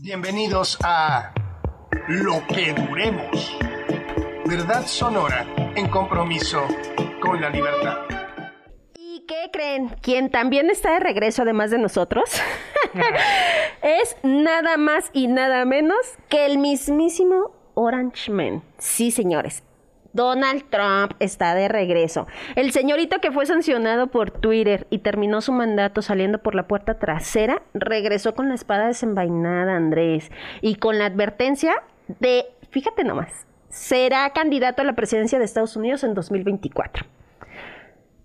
Bienvenidos 0.00 0.76
a 0.82 1.32
Lo 2.08 2.44
que 2.48 2.72
Duremos. 2.72 3.56
Verdad 4.44 4.84
sonora 4.86 5.46
en 5.76 5.88
compromiso 5.88 6.66
con 7.22 7.40
la 7.40 7.48
libertad. 7.48 7.98
¿Y 8.98 9.24
qué 9.28 9.50
creen? 9.52 9.90
Quien 10.02 10.32
también 10.32 10.68
está 10.68 10.94
de 10.94 10.98
regreso 10.98 11.42
además 11.42 11.70
de 11.70 11.78
nosotros 11.78 12.28
es 13.82 14.16
nada 14.24 14.78
más 14.78 15.10
y 15.12 15.28
nada 15.28 15.64
menos 15.64 15.98
que 16.28 16.44
el 16.44 16.58
mismísimo 16.58 17.52
Orange 17.74 18.32
Man. 18.32 18.64
Sí, 18.78 19.12
señores. 19.12 19.62
Donald 20.14 20.64
Trump 20.70 21.12
está 21.18 21.54
de 21.54 21.68
regreso. 21.68 22.26
El 22.54 22.72
señorito 22.72 23.20
que 23.20 23.32
fue 23.32 23.46
sancionado 23.46 24.06
por 24.06 24.30
Twitter 24.30 24.86
y 24.88 24.98
terminó 24.98 25.40
su 25.40 25.52
mandato 25.52 26.02
saliendo 26.02 26.38
por 26.38 26.54
la 26.54 26.68
puerta 26.68 26.98
trasera, 26.98 27.62
regresó 27.74 28.34
con 28.34 28.48
la 28.48 28.54
espada 28.54 28.86
desenvainada, 28.86 29.76
Andrés, 29.76 30.30
y 30.62 30.76
con 30.76 30.98
la 30.98 31.06
advertencia 31.06 31.82
de, 32.20 32.46
fíjate 32.70 33.02
nomás, 33.02 33.46
será 33.68 34.30
candidato 34.30 34.82
a 34.82 34.84
la 34.84 34.94
presidencia 34.94 35.38
de 35.40 35.44
Estados 35.44 35.74
Unidos 35.76 36.04
en 36.04 36.14
2024. 36.14 37.04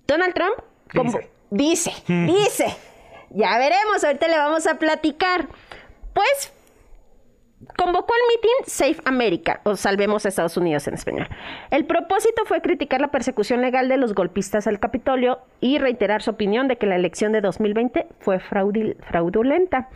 Donald 0.08 0.34
Trump, 0.36 0.56
como 0.94 1.20
dice, 1.50 1.92
dice, 2.08 2.68
ya 3.32 3.58
veremos, 3.58 4.04
ahorita 4.04 4.28
le 4.28 4.38
vamos 4.38 4.68
a 4.68 4.76
platicar. 4.76 5.48
Pues 6.14 6.54
meeting 8.28 8.66
Safe 8.66 9.02
America, 9.06 9.62
o 9.64 9.76
Salvemos 9.76 10.26
a 10.26 10.30
Estados 10.30 10.58
Unidos 10.58 10.88
en 10.88 10.94
español. 10.94 11.28
El 11.72 11.86
propósito 11.86 12.44
fue 12.46 12.62
criticar 12.62 13.02
la 13.02 13.12
persecución 13.12 13.62
legal 13.62 13.88
de 13.88 13.98
los 13.98 14.14
golpistas 14.14 14.68
al 14.68 14.80
Capitolio 14.80 15.40
y 15.62 15.78
reiterar 15.78 16.22
su 16.22 16.32
opinión 16.32 16.68
de 16.68 16.78
que 16.78 16.86
la 16.86 16.96
elección 16.96 17.32
de 17.32 17.42
2020 17.42 18.08
fue 18.20 18.40
fraudulenta, 18.40 19.90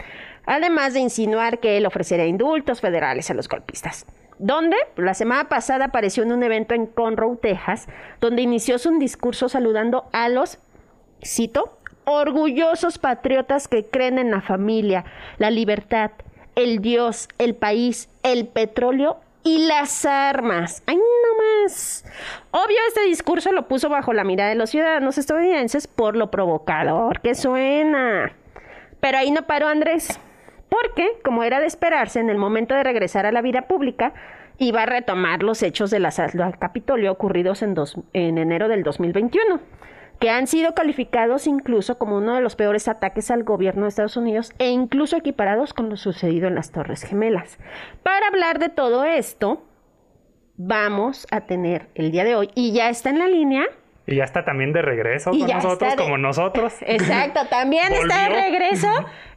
además 0.45 0.93
de 0.93 1.01
insinuar 1.01 1.59
que 1.59 1.77
él 1.77 1.85
ofrecería 1.85 2.25
indultos 2.25 2.81
federales 2.81 3.29
a 3.29 3.33
los 3.33 3.47
golpistas. 3.47 4.05
Donde 4.39 4.77
la 4.97 5.13
semana 5.13 5.47
pasada 5.47 5.85
apareció 5.85 6.23
en 6.23 6.31
un 6.31 6.43
evento 6.43 6.73
en 6.73 6.87
Conroe, 6.87 7.37
Texas, 7.37 7.87
donde 8.19 8.41
inició 8.41 8.79
su 8.79 8.97
discurso 8.97 9.47
saludando 9.49 10.05
a 10.11 10.29
los, 10.29 10.59
cito, 11.23 11.77
orgullosos 12.05 12.97
patriotas 12.97 13.67
que 13.67 13.85
creen 13.85 14.19
en 14.19 14.31
la 14.31 14.41
familia, 14.41 15.05
la 15.37 15.51
libertad, 15.51 16.11
el 16.55 16.79
Dios, 16.79 17.29
el 17.37 17.55
país, 17.55 18.09
el 18.23 18.47
petróleo 18.47 19.17
y 19.43 19.65
las 19.67 20.05
armas. 20.05 20.83
¡Ay, 20.85 20.95
no 20.95 21.63
más! 21.63 22.05
Obvio, 22.51 22.77
este 22.87 23.05
discurso 23.05 23.51
lo 23.51 23.67
puso 23.67 23.89
bajo 23.89 24.13
la 24.13 24.23
mirada 24.23 24.49
de 24.49 24.55
los 24.55 24.69
ciudadanos 24.69 25.17
estadounidenses 25.17 25.87
por 25.87 26.15
lo 26.15 26.31
provocador 26.31 27.21
que 27.21 27.35
suena. 27.35 28.33
Pero 28.99 29.17
ahí 29.17 29.31
no 29.31 29.45
paró 29.45 29.67
Andrés, 29.67 30.19
porque, 30.69 31.19
como 31.23 31.43
era 31.43 31.59
de 31.59 31.67
esperarse, 31.67 32.19
en 32.19 32.29
el 32.29 32.37
momento 32.37 32.73
de 32.73 32.83
regresar 32.83 33.25
a 33.25 33.31
la 33.31 33.41
vida 33.41 33.63
pública, 33.63 34.13
iba 34.59 34.83
a 34.83 34.85
retomar 34.85 35.43
los 35.43 35.61
hechos 35.61 35.91
del 35.91 36.05
asalto 36.05 36.43
al 36.43 36.57
Capitolio 36.57 37.11
ocurridos 37.11 37.63
en, 37.63 37.75
en 38.13 38.37
enero 38.37 38.69
del 38.69 38.83
2021 38.83 39.59
que 40.23 40.29
han 40.29 40.47
sido 40.47 40.73
calificados 40.73 41.47
incluso 41.47 41.97
como 41.97 42.15
uno 42.15 42.35
de 42.35 42.39
los 42.39 42.55
peores 42.55 42.87
ataques 42.87 43.29
al 43.29 43.43
gobierno 43.43 43.81
de 43.81 43.89
Estados 43.89 44.15
Unidos 44.15 44.53
e 44.57 44.69
incluso 44.69 45.17
equiparados 45.17 45.73
con 45.73 45.89
lo 45.89 45.97
sucedido 45.97 46.47
en 46.47 46.55
las 46.55 46.71
Torres 46.71 47.03
Gemelas. 47.03 47.59
Para 48.03 48.27
hablar 48.27 48.57
de 48.57 48.69
todo 48.69 49.03
esto, 49.03 49.65
vamos 50.55 51.27
a 51.29 51.41
tener 51.41 51.89
el 51.95 52.13
día 52.13 52.23
de 52.23 52.37
hoy, 52.37 52.49
y 52.55 52.71
ya 52.71 52.87
está 52.87 53.09
en 53.09 53.19
la 53.19 53.27
línea. 53.27 53.65
Y 54.05 54.15
ya 54.15 54.23
está 54.23 54.45
también 54.45 54.71
de 54.71 54.81
regreso 54.81 55.31
con 55.31 55.45
nosotros, 55.45 55.95
como 55.97 56.17
nosotros. 56.17 56.73
Exacto, 56.87 57.41
también 57.49 57.91
está 57.91 58.29
de 58.29 58.29
regreso 58.29 58.87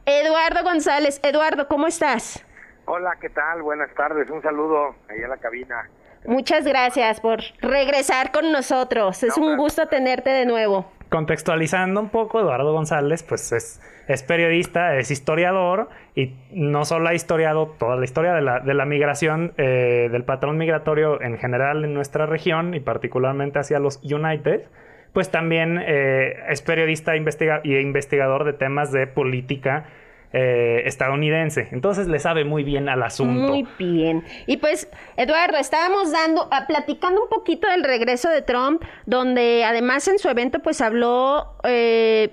Eduardo 0.05 0.63
González. 0.63 1.19
Eduardo, 1.21 1.67
¿cómo 1.67 1.87
estás? 1.87 2.45
Hola, 2.85 3.17
¿qué 3.19 3.27
tal? 3.27 3.61
Buenas 3.61 3.93
tardes. 3.93 4.29
Un 4.29 4.41
saludo 4.41 4.95
ahí 5.09 5.21
en 5.21 5.29
la 5.29 5.35
cabina. 5.35 5.89
Muchas 6.27 6.65
gracias 6.65 7.21
por 7.21 7.39
regresar 7.61 8.33
con 8.33 8.51
nosotros. 8.51 9.23
Es 9.23 9.37
un 9.37 9.55
gusto 9.55 9.87
tenerte 9.87 10.29
de 10.29 10.45
nuevo. 10.45 10.91
Contextualizando 11.07 12.01
un 12.01 12.09
poco, 12.09 12.41
Eduardo 12.41 12.73
González, 12.73 13.23
pues 13.23 13.53
es, 13.53 13.81
es 14.09 14.23
periodista, 14.23 14.97
es 14.97 15.09
historiador 15.09 15.87
y 16.15 16.33
no 16.51 16.83
solo 16.83 17.07
ha 17.07 17.13
historiado 17.13 17.67
toda 17.79 17.95
la 17.95 18.03
historia 18.03 18.33
de 18.33 18.41
la, 18.41 18.59
de 18.59 18.73
la 18.73 18.85
migración, 18.85 19.53
eh, 19.55 20.09
del 20.11 20.25
patrón 20.25 20.57
migratorio 20.57 21.21
en 21.21 21.37
general 21.37 21.85
en 21.85 21.93
nuestra 21.93 22.25
región 22.25 22.73
y 22.73 22.81
particularmente 22.81 23.59
hacia 23.59 23.79
los 23.79 24.01
United, 24.03 24.65
pues 25.13 25.31
también 25.31 25.81
eh, 25.81 26.43
es 26.49 26.61
periodista 26.61 27.15
investiga 27.15 27.61
y 27.63 27.77
investigador 27.77 28.43
de 28.43 28.51
temas 28.51 28.91
de 28.91 29.07
política 29.07 29.85
eh, 30.33 30.83
estadounidense. 30.85 31.69
Entonces 31.71 32.07
le 32.07 32.19
sabe 32.19 32.43
muy 32.43 32.63
bien 32.63 32.89
al 32.89 33.03
asunto. 33.03 33.53
Muy 33.53 33.67
bien. 33.79 34.23
Y 34.45 34.57
pues, 34.57 34.89
Eduardo, 35.15 35.57
estábamos 35.57 36.11
dando, 36.11 36.47
ah, 36.51 36.65
platicando 36.67 37.23
un 37.23 37.29
poquito 37.29 37.67
del 37.69 37.83
regreso 37.83 38.29
de 38.29 38.41
Trump, 38.41 38.83
donde 39.05 39.63
además 39.63 40.07
en 40.07 40.19
su 40.19 40.29
evento 40.29 40.59
pues 40.59 40.81
habló 40.81 41.53
eh, 41.63 42.31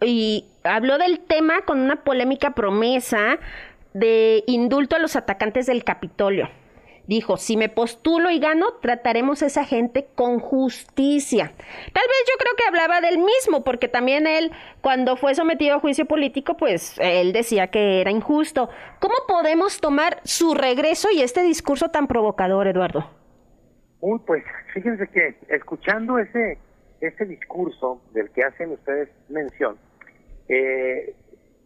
y 0.00 0.46
habló 0.64 0.98
del 0.98 1.20
tema 1.20 1.62
con 1.62 1.80
una 1.80 1.96
polémica 2.04 2.50
promesa 2.52 3.38
de 3.94 4.44
indulto 4.46 4.96
a 4.96 4.98
los 4.98 5.16
atacantes 5.16 5.66
del 5.66 5.84
Capitolio 5.84 6.48
dijo, 7.06 7.36
si 7.36 7.56
me 7.56 7.68
postulo 7.68 8.30
y 8.30 8.38
gano, 8.38 8.74
trataremos 8.80 9.42
a 9.42 9.46
esa 9.46 9.64
gente 9.64 10.06
con 10.14 10.38
justicia. 10.38 11.52
Tal 11.56 12.04
vez 12.04 12.24
yo 12.26 12.38
creo 12.38 12.52
que 12.56 12.64
hablaba 12.68 13.00
del 13.00 13.18
mismo, 13.18 13.64
porque 13.64 13.88
también 13.88 14.26
él, 14.26 14.52
cuando 14.80 15.16
fue 15.16 15.34
sometido 15.34 15.76
a 15.76 15.80
juicio 15.80 16.06
político, 16.06 16.56
pues 16.56 16.98
él 17.00 17.32
decía 17.32 17.68
que 17.68 18.00
era 18.00 18.10
injusto. 18.10 18.68
¿Cómo 19.00 19.14
podemos 19.26 19.80
tomar 19.80 20.20
su 20.24 20.54
regreso 20.54 21.08
y 21.10 21.22
este 21.22 21.42
discurso 21.42 21.90
tan 21.90 22.06
provocador, 22.06 22.66
Eduardo? 22.66 23.10
Uy, 24.00 24.20
pues 24.26 24.42
fíjense 24.74 25.06
que 25.08 25.36
escuchando 25.48 26.18
ese, 26.18 26.58
ese 27.00 27.24
discurso 27.24 28.02
del 28.12 28.30
que 28.30 28.42
hacen 28.42 28.72
ustedes 28.72 29.08
mención, 29.28 29.76
eh, 30.48 31.14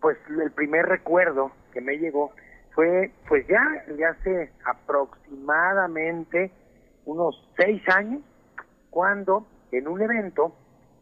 pues 0.00 0.18
el 0.42 0.52
primer 0.52 0.86
recuerdo 0.86 1.50
que 1.72 1.80
me 1.80 1.96
llegó 1.96 2.32
fue 2.76 3.10
pues 3.26 3.44
ya 3.48 3.58
hace 4.10 4.52
aproximadamente 4.66 6.52
unos 7.06 7.34
seis 7.56 7.82
años 7.88 8.20
cuando 8.90 9.46
en 9.72 9.88
un 9.88 10.02
evento 10.02 10.54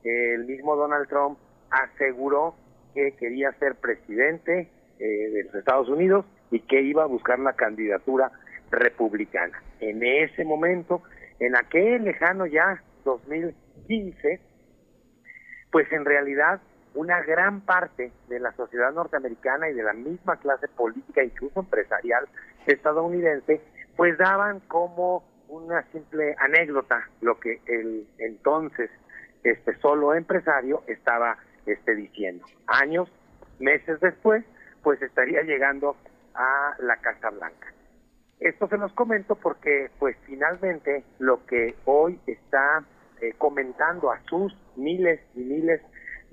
el 0.05 0.45
mismo 0.45 0.77
Donald 0.77 1.09
Trump 1.09 1.37
aseguró 1.71 2.55
que 2.95 3.17
quería 3.17 3.51
ser 3.59 3.75
presidente 3.75 4.71
eh, 5.01 5.05
de 5.05 5.43
los 5.45 5.55
Estados 5.57 5.89
Unidos 5.89 6.25
y 6.53 6.61
que 6.61 6.81
iba 6.81 7.03
a 7.03 7.07
buscar 7.07 7.41
la 7.41 7.55
candidatura 7.55 8.31
republicana. 8.71 9.61
En 9.81 10.05
ese 10.05 10.45
momento, 10.45 11.03
en 11.41 11.57
aquel 11.57 12.05
lejano 12.05 12.47
ya 12.47 12.85
2015, 13.05 14.41
pues 15.73 15.91
en 15.91 16.05
realidad 16.05 16.61
una 16.95 17.21
gran 17.23 17.61
parte 17.63 18.13
de 18.29 18.41
la 18.41 18.53
sociedad 18.53 18.93
norteamericana 18.93 19.69
y 19.69 19.75
de 19.75 19.83
la 19.83 19.93
misma 19.93 20.37
clase 20.37 20.69
política, 20.69 21.23
incluso 21.23 21.61
empresarial 21.61 22.29
estadounidense, 22.67 23.61
pues 23.97 24.17
daban 24.19 24.61
como 24.61 25.25
una 25.49 25.83
simple 25.93 26.35
anécdota 26.39 27.09
lo 27.21 27.39
que 27.39 27.61
el 27.67 28.07
entonces 28.19 28.91
este 29.43 29.77
solo 29.79 30.15
empresario 30.15 30.83
estaba 30.87 31.37
este 31.67 31.95
diciendo. 31.95 32.47
Años, 32.67 33.09
meses 33.59 34.01
después, 34.01 34.45
pues 34.83 35.01
estaría 35.03 35.43
llegando 35.43 35.97
a 36.35 36.75
la 36.79 36.97
Casa 36.97 37.31
Blanca. 37.31 37.73
Esto 38.41 38.69
se 38.69 38.79
los 38.79 38.93
comento 38.93 39.37
porque 39.37 39.91
pues 39.99 40.17
finalmente 40.27 41.05
lo 41.19 41.45
que 41.47 41.75
hoy 41.85 42.19
está 42.27 42.85
eh, 43.21 43.33
comentando 43.39 44.11
a 44.11 44.21
sus 44.29 44.55
miles 44.77 45.21
y 45.35 45.41
miles 45.41 45.81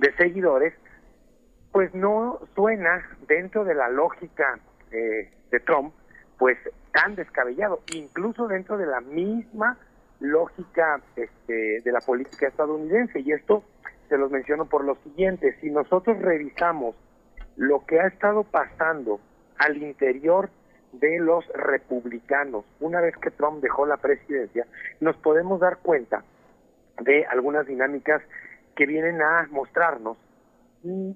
de 0.01 0.11
seguidores, 0.15 0.73
pues 1.71 1.93
no 1.93 2.39
suena 2.55 3.07
dentro 3.27 3.63
de 3.63 3.75
la 3.75 3.87
lógica 3.87 4.59
eh, 4.91 5.31
de 5.51 5.59
Trump, 5.61 5.93
pues 6.37 6.57
tan 6.91 7.15
descabellado, 7.15 7.81
incluso 7.93 8.47
dentro 8.47 8.77
de 8.77 8.87
la 8.87 8.99
misma 8.99 9.77
lógica 10.19 10.99
este, 11.15 11.81
de 11.81 11.91
la 11.91 11.99
política 11.99 12.47
estadounidense. 12.47 13.19
Y 13.19 13.31
esto 13.31 13.63
se 14.09 14.17
los 14.17 14.31
menciono 14.31 14.65
por 14.65 14.83
lo 14.83 14.95
siguiente, 15.03 15.55
si 15.61 15.69
nosotros 15.69 16.17
revisamos 16.19 16.95
lo 17.55 17.85
que 17.85 17.99
ha 17.99 18.07
estado 18.07 18.43
pasando 18.43 19.19
al 19.59 19.77
interior 19.77 20.49
de 20.93 21.19
los 21.19 21.47
republicanos 21.53 22.65
una 22.79 23.01
vez 23.01 23.15
que 23.17 23.29
Trump 23.29 23.61
dejó 23.61 23.85
la 23.85 23.97
presidencia, 23.97 24.65
nos 24.99 25.15
podemos 25.17 25.59
dar 25.59 25.77
cuenta 25.77 26.23
de 26.99 27.23
algunas 27.25 27.67
dinámicas 27.67 28.21
que 28.75 28.85
vienen 28.85 29.21
a 29.21 29.47
mostrarnos, 29.51 30.17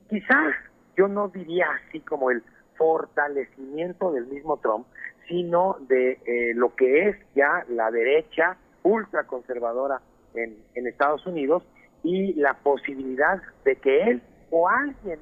quizás 0.10 0.56
yo 0.98 1.07
no 1.07 1.30
diría 1.30 1.68
así 1.88 2.00
como 2.02 2.31
el 2.31 2.44
fortalecimiento 2.78 4.12
del 4.12 4.28
mismo 4.28 4.57
Trump, 4.57 4.88
sino 5.28 5.78
de 5.88 6.19
eh, 6.25 6.54
lo 6.56 6.75
que 6.75 7.10
es 7.10 7.18
ya 7.36 7.66
la 7.69 7.90
derecha 7.90 8.57
ultraconservadora 8.84 10.02
en, 10.36 10.57
en 10.75 10.88
Estados 10.88 11.25
Unidos 11.25 11.63
y 12.04 12.34
la 12.34 12.54
posibilidad 12.54 13.42
de 13.63 13.75
que 13.78 14.04
él 14.04 14.22
o 14.51 14.69
alguien 14.69 15.19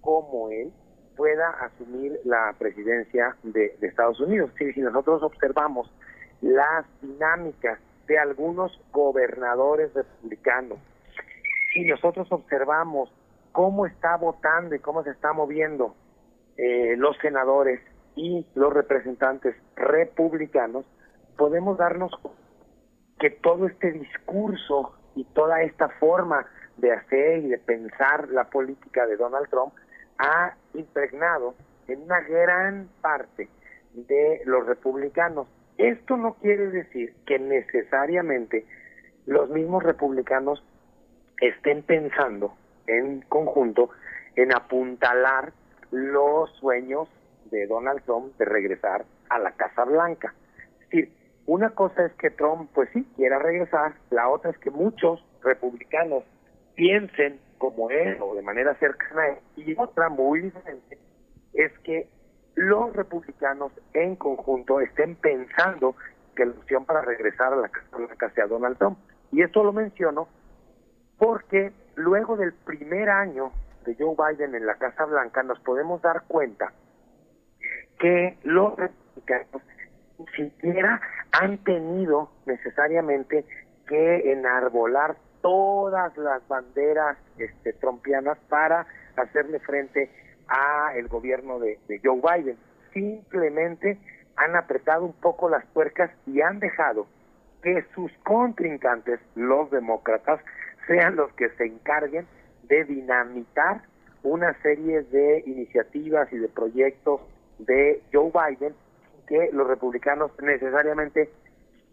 como 0.00 0.50
él 0.50 0.72
pueda 1.16 1.50
asumir 1.50 2.18
la 2.24 2.54
presidencia 2.58 3.36
de, 3.42 3.76
Estados 3.80 4.20
Unidos. 4.20 4.50
si 4.56 4.80
nosotros 4.80 5.22
observamos 5.22 5.92
las 6.40 6.84
dinámicas 7.00 7.78
de 8.06 8.18
algunos 8.18 8.78
gobernadores 8.92 9.92
republicanos, 9.94 10.78
si 11.72 11.84
nosotros 11.84 12.30
observamos 12.30 13.12
cómo 13.52 13.86
está 13.86 14.16
votando 14.16 14.74
y 14.74 14.78
cómo 14.78 15.02
se 15.02 15.10
está 15.10 15.32
moviendo 15.32 15.94
eh, 16.56 16.96
los 16.96 17.16
senadores 17.18 17.80
y 18.14 18.46
los 18.54 18.72
representantes 18.72 19.54
republicanos, 19.76 20.84
podemos 21.36 21.78
darnos 21.78 22.12
que 23.18 23.30
todo 23.30 23.66
este 23.66 23.92
discurso 23.92 24.94
y 25.14 25.24
toda 25.24 25.62
esta 25.62 25.88
forma 25.88 26.46
de 26.76 26.92
hacer 26.92 27.38
y 27.38 27.48
de 27.48 27.58
pensar 27.58 28.28
la 28.28 28.44
política 28.44 29.06
de 29.06 29.16
Donald 29.16 29.48
Trump 29.48 29.72
ha 30.18 30.54
impregnado 30.74 31.54
en 31.88 32.02
una 32.02 32.20
gran 32.20 32.88
parte 33.00 33.48
de 33.94 34.42
los 34.46 34.66
republicanos. 34.66 35.46
Esto 35.78 36.16
no 36.16 36.34
quiere 36.34 36.68
decir 36.68 37.14
que 37.26 37.38
necesariamente 37.38 38.66
los 39.26 39.50
mismos 39.50 39.82
republicanos 39.82 40.64
estén 41.42 41.82
pensando 41.82 42.54
en 42.86 43.22
conjunto 43.22 43.90
en 44.36 44.54
apuntalar 44.54 45.52
los 45.90 46.50
sueños 46.56 47.08
de 47.50 47.66
Donald 47.66 48.02
Trump 48.04 48.36
de 48.38 48.44
regresar 48.44 49.04
a 49.28 49.38
la 49.40 49.50
Casa 49.52 49.84
Blanca. 49.84 50.34
Es 50.74 50.88
decir, 50.88 51.12
una 51.46 51.70
cosa 51.70 52.06
es 52.06 52.12
que 52.12 52.30
Trump, 52.30 52.70
pues 52.72 52.88
sí, 52.92 53.04
quiera 53.16 53.40
regresar, 53.40 53.94
la 54.10 54.28
otra 54.28 54.52
es 54.52 54.58
que 54.58 54.70
muchos 54.70 55.22
republicanos 55.42 56.22
piensen 56.76 57.40
como 57.58 57.90
él 57.90 58.18
o 58.20 58.34
de 58.36 58.42
manera 58.42 58.74
cercana 58.76 59.22
a 59.22 59.28
él, 59.30 59.38
y 59.56 59.74
otra 59.76 60.08
muy 60.08 60.42
diferente 60.42 60.98
es 61.54 61.76
que 61.80 62.08
los 62.54 62.94
republicanos 62.94 63.72
en 63.94 64.14
conjunto 64.14 64.80
estén 64.80 65.16
pensando 65.16 65.96
que 66.36 66.46
la 66.46 66.52
opción 66.52 66.84
para 66.84 67.02
regresar 67.02 67.52
a 67.52 67.56
la 67.56 67.68
Casa 67.68 67.96
Blanca 67.96 68.30
sea 68.30 68.46
Donald 68.46 68.78
Trump. 68.78 68.98
Y 69.32 69.42
esto 69.42 69.64
lo 69.64 69.72
menciono 69.72 70.28
porque 71.22 71.70
luego 71.94 72.36
del 72.36 72.52
primer 72.52 73.08
año 73.08 73.52
de 73.86 73.94
Joe 73.94 74.16
Biden 74.16 74.56
en 74.56 74.66
la 74.66 74.74
Casa 74.74 75.04
Blanca 75.04 75.44
nos 75.44 75.60
podemos 75.60 76.02
dar 76.02 76.24
cuenta 76.26 76.72
que 78.00 78.36
los 78.42 78.74
republicanos 78.74 79.62
ni 80.18 80.26
siquiera 80.30 81.00
han 81.30 81.58
tenido 81.58 82.28
necesariamente 82.44 83.44
que 83.86 84.32
enarbolar 84.32 85.14
todas 85.42 86.16
las 86.16 86.46
banderas 86.48 87.16
este, 87.38 87.72
trompianas 87.74 88.36
para 88.48 88.88
hacerle 89.16 89.60
frente 89.60 90.10
a 90.48 90.90
el 90.96 91.06
gobierno 91.06 91.60
de, 91.60 91.78
de 91.86 92.00
Joe 92.02 92.20
Biden. 92.20 92.58
Simplemente 92.92 93.96
han 94.34 94.56
apretado 94.56 95.04
un 95.04 95.12
poco 95.12 95.48
las 95.48 95.64
tuercas 95.72 96.10
y 96.26 96.40
han 96.40 96.58
dejado 96.58 97.06
que 97.62 97.84
sus 97.94 98.10
contrincantes, 98.24 99.20
los 99.36 99.70
demócratas, 99.70 100.40
sean 100.86 101.16
los 101.16 101.32
que 101.34 101.48
se 101.50 101.64
encarguen 101.64 102.26
de 102.64 102.84
dinamitar 102.84 103.82
una 104.22 104.54
serie 104.62 105.02
de 105.02 105.42
iniciativas 105.46 106.32
y 106.32 106.38
de 106.38 106.48
proyectos 106.48 107.20
de 107.58 108.02
Joe 108.12 108.30
Biden 108.30 108.74
que 109.26 109.50
los 109.52 109.66
republicanos 109.66 110.30
necesariamente 110.40 111.30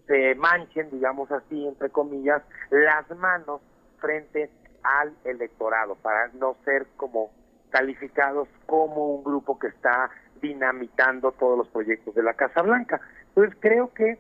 se 0.08 0.36
manchen, 0.36 0.90
digamos 0.90 1.32
así, 1.32 1.68
entre 1.68 1.90
comillas, 1.90 2.42
las 2.72 3.10
manos 3.18 3.62
frente 4.00 4.50
al 4.84 5.14
electorado, 5.24 5.96
para 5.96 6.30
no 6.30 6.56
ser 6.66 6.88
como 6.98 7.32
calificados 7.70 8.48
como 8.66 9.16
un 9.16 9.24
grupo 9.24 9.60
que 9.60 9.68
está 9.68 10.10
dinamitando 10.42 11.32
todos 11.34 11.58
los 11.58 11.68
proyectos 11.70 12.16
de 12.16 12.24
la 12.24 12.34
Casa 12.34 12.62
Blanca. 12.62 13.00
Entonces 13.30 13.56
creo 13.60 13.94
que 13.94 14.18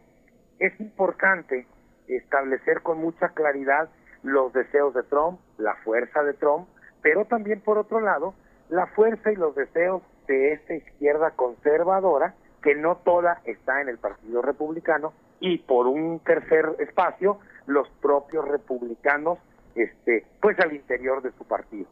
es 0.59 0.79
importante 0.79 1.65
establecer 2.07 2.81
con 2.81 2.99
mucha 2.99 3.29
claridad 3.29 3.89
los 4.23 4.53
deseos 4.53 4.93
de 4.93 5.03
Trump, 5.03 5.39
la 5.57 5.75
fuerza 5.83 6.23
de 6.23 6.33
Trump, 6.33 6.67
pero 7.01 7.25
también 7.25 7.61
por 7.61 7.77
otro 7.77 7.99
lado, 8.01 8.33
la 8.69 8.87
fuerza 8.87 9.31
y 9.31 9.35
los 9.35 9.55
deseos 9.55 10.01
de 10.27 10.53
esta 10.53 10.75
izquierda 10.75 11.31
conservadora, 11.31 12.35
que 12.61 12.75
no 12.75 12.97
toda 12.97 13.41
está 13.45 13.81
en 13.81 13.89
el 13.89 13.97
Partido 13.97 14.41
Republicano, 14.41 15.13
y 15.39 15.59
por 15.59 15.87
un 15.87 16.19
tercer 16.19 16.75
espacio, 16.79 17.39
los 17.65 17.87
propios 18.01 18.47
republicanos, 18.47 19.39
este, 19.75 20.25
pues 20.41 20.59
al 20.59 20.73
interior 20.73 21.21
de 21.21 21.31
su 21.31 21.45
partido. 21.45 21.87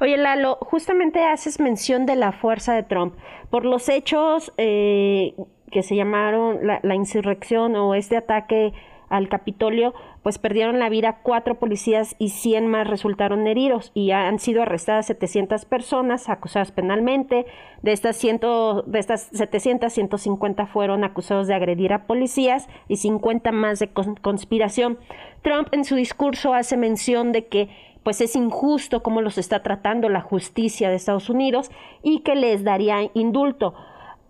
Oye, 0.00 0.16
Lalo, 0.16 0.56
justamente 0.60 1.24
haces 1.24 1.60
mención 1.60 2.06
de 2.06 2.16
la 2.16 2.32
fuerza 2.32 2.74
de 2.74 2.82
Trump. 2.82 3.14
Por 3.50 3.64
los 3.64 3.88
hechos 3.88 4.52
eh, 4.58 5.34
que 5.70 5.82
se 5.82 5.96
llamaron 5.96 6.66
la, 6.66 6.80
la, 6.82 6.94
insurrección 6.94 7.74
o 7.76 7.94
este 7.94 8.16
ataque 8.16 8.72
al 9.10 9.28
Capitolio, 9.28 9.92
pues 10.22 10.38
perdieron 10.38 10.78
la 10.78 10.88
vida 10.88 11.18
cuatro 11.22 11.56
policías 11.56 12.14
y 12.18 12.30
100 12.30 12.68
más 12.68 12.86
resultaron 12.86 13.46
heridos 13.46 13.90
y 13.92 14.12
han 14.12 14.38
sido 14.38 14.62
arrestadas 14.62 15.06
700 15.06 15.64
personas 15.66 16.28
acusadas 16.28 16.72
penalmente. 16.72 17.44
De 17.82 17.92
estas, 17.92 18.16
ciento, 18.16 18.82
de 18.82 18.98
estas 18.98 19.28
700, 19.32 19.92
150 19.92 20.66
fueron 20.66 21.04
acusados 21.04 21.46
de 21.48 21.54
agredir 21.54 21.92
a 21.92 22.06
policías 22.06 22.68
y 22.88 22.96
50 22.96 23.52
más 23.52 23.80
de 23.80 23.90
conspiración. 23.90 24.98
Trump 25.42 25.68
en 25.72 25.84
su 25.84 25.96
discurso 25.96 26.54
hace 26.54 26.76
mención 26.76 27.32
de 27.32 27.46
que 27.46 27.68
pues 28.02 28.20
es 28.20 28.34
injusto 28.36 29.02
cómo 29.02 29.20
los 29.20 29.36
está 29.36 29.62
tratando 29.62 30.08
la 30.08 30.20
justicia 30.20 30.88
de 30.88 30.96
Estados 30.96 31.28
Unidos 31.28 31.70
y 32.02 32.20
que 32.20 32.34
les 32.34 32.64
daría 32.64 33.10
indulto. 33.14 33.74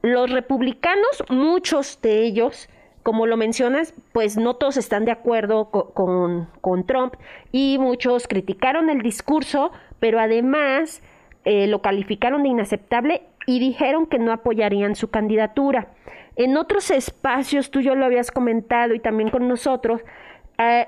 Los 0.02 0.30
republicanos, 0.30 1.24
muchos 1.28 2.00
de 2.00 2.24
ellos, 2.24 2.68
como 3.02 3.26
lo 3.26 3.36
mencionas, 3.36 3.94
pues 4.12 4.36
no 4.36 4.54
todos 4.56 4.76
están 4.76 5.04
de 5.04 5.12
acuerdo 5.12 5.70
con, 5.70 6.48
con, 6.60 6.86
Trump 6.86 7.14
y 7.52 7.78
muchos 7.78 8.28
criticaron 8.28 8.90
el 8.90 9.02
discurso, 9.02 9.72
pero 9.98 10.20
además 10.20 11.02
eh, 11.44 11.66
lo 11.66 11.82
calificaron 11.82 12.42
de 12.42 12.50
inaceptable 12.50 13.22
y 13.46 13.58
dijeron 13.58 14.06
que 14.06 14.18
no 14.18 14.32
apoyarían 14.32 14.96
su 14.96 15.08
candidatura. 15.08 15.88
En 16.36 16.56
otros 16.56 16.90
espacios, 16.90 17.70
tú 17.70 17.80
ya 17.80 17.94
lo 17.94 18.04
habías 18.04 18.30
comentado 18.30 18.94
y 18.94 19.00
también 19.00 19.30
con 19.30 19.48
nosotros, 19.48 20.02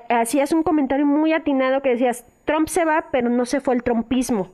hacías 0.09 0.51
un 0.51 0.63
comentario 0.63 1.05
muy 1.05 1.33
atinado 1.33 1.81
que 1.81 1.89
decías, 1.89 2.25
Trump 2.45 2.67
se 2.67 2.85
va, 2.85 3.07
pero 3.11 3.29
no 3.29 3.45
se 3.45 3.59
fue 3.59 3.75
el 3.75 3.83
trumpismo. 3.83 4.49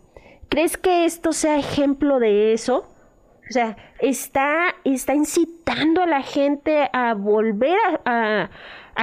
¿Crees 0.48 0.78
que 0.78 1.06
esto 1.06 1.34
sea 1.34 1.58
ejemplo 1.58 2.20
de 2.20 2.54
eso? 2.54 2.88
O 3.50 3.52
sea, 3.52 3.76
está, 4.00 4.76
está 4.84 5.16
incitando 5.16 6.04
a 6.04 6.06
la 6.06 6.22
gente 6.22 6.88
a 6.94 7.16
volver 7.16 7.80
a, 8.06 8.50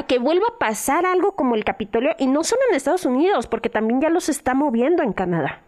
que 0.06 0.18
vuelva 0.18 0.46
a 0.54 0.58
pasar 0.58 1.04
algo 1.04 1.32
como 1.32 1.56
el 1.56 1.64
Capitolio, 1.64 2.10
y 2.18 2.28
no 2.28 2.44
solo 2.44 2.62
en 2.70 2.76
Estados 2.76 3.06
Unidos, 3.06 3.48
porque 3.48 3.70
también 3.70 4.00
ya 4.00 4.08
los 4.08 4.28
está 4.28 4.54
moviendo 4.54 5.02
en 5.02 5.12
Canadá. 5.12 5.60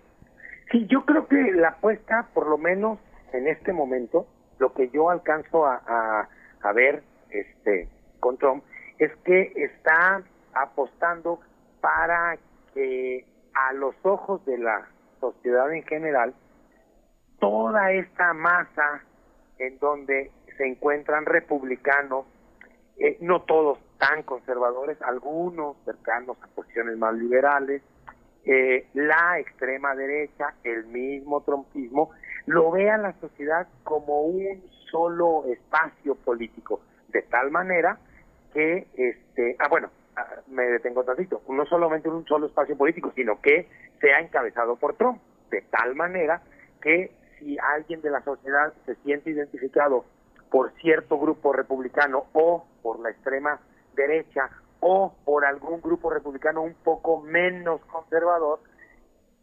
Sí, 0.70 0.86
yo 0.86 1.04
creo 1.04 1.26
que 1.26 1.52
la 1.52 1.68
apuesta, 1.68 2.28
por 2.34 2.46
lo 2.46 2.58
menos 2.58 2.98
en 3.32 3.48
este 3.48 3.72
momento, 3.72 4.26
lo 4.58 4.72
que 4.74 4.90
yo 4.90 5.10
alcanzo 5.10 5.66
a, 5.66 6.28
a 6.62 6.72
ver 6.72 7.02
este, 7.30 7.88
con 8.20 8.36
Trump, 8.36 8.62
es 8.98 9.10
que 9.24 9.52
está 9.56 10.22
apostando 10.54 11.40
para 11.80 12.36
que 12.74 13.24
a 13.54 13.72
los 13.72 13.94
ojos 14.02 14.44
de 14.44 14.58
la 14.58 14.86
sociedad 15.20 15.72
en 15.72 15.82
general, 15.84 16.34
toda 17.38 17.92
esta 17.92 18.32
masa 18.34 19.02
en 19.58 19.78
donde 19.78 20.30
se 20.56 20.66
encuentran 20.66 21.24
republicanos, 21.24 22.26
eh, 22.98 23.16
no 23.20 23.42
todos 23.42 23.78
tan 23.98 24.22
conservadores, 24.22 25.00
algunos 25.02 25.76
cercanos 25.84 26.36
a 26.42 26.46
posiciones 26.48 26.96
más 26.96 27.14
liberales, 27.14 27.82
eh, 28.44 28.86
la 28.94 29.38
extrema 29.38 29.94
derecha, 29.94 30.54
el 30.64 30.86
mismo 30.86 31.42
trompismo, 31.42 32.10
lo 32.46 32.70
vea 32.70 32.96
la 32.96 33.12
sociedad 33.20 33.68
como 33.84 34.22
un 34.22 34.62
solo 34.90 35.44
espacio 35.46 36.14
político, 36.14 36.80
de 37.08 37.22
tal 37.22 37.50
manera 37.50 37.98
que, 38.52 38.86
este, 38.96 39.56
ah, 39.58 39.68
bueno, 39.68 39.90
ah, 40.16 40.26
me 40.48 40.64
detengo 40.64 41.04
tantito, 41.04 41.42
no 41.48 41.66
solamente 41.66 42.08
un 42.08 42.24
solo 42.24 42.46
espacio 42.46 42.76
político, 42.76 43.12
sino 43.14 43.40
que 43.40 43.68
sea 44.00 44.20
encabezado 44.20 44.76
por 44.76 44.94
Trump, 44.94 45.20
de 45.50 45.62
tal 45.62 45.94
manera 45.94 46.40
que 46.80 47.10
si 47.38 47.58
alguien 47.58 48.00
de 48.02 48.10
la 48.10 48.22
sociedad 48.22 48.72
se 48.86 48.94
siente 48.96 49.30
identificado 49.30 50.04
por 50.50 50.72
cierto 50.80 51.18
grupo 51.18 51.52
republicano 51.52 52.26
o 52.32 52.66
por 52.82 53.00
la 53.00 53.10
extrema 53.10 53.60
derecha 53.94 54.50
o 54.80 55.14
por 55.24 55.44
algún 55.44 55.80
grupo 55.80 56.10
republicano 56.10 56.62
un 56.62 56.74
poco 56.74 57.20
menos 57.20 57.80
conservador, 57.86 58.60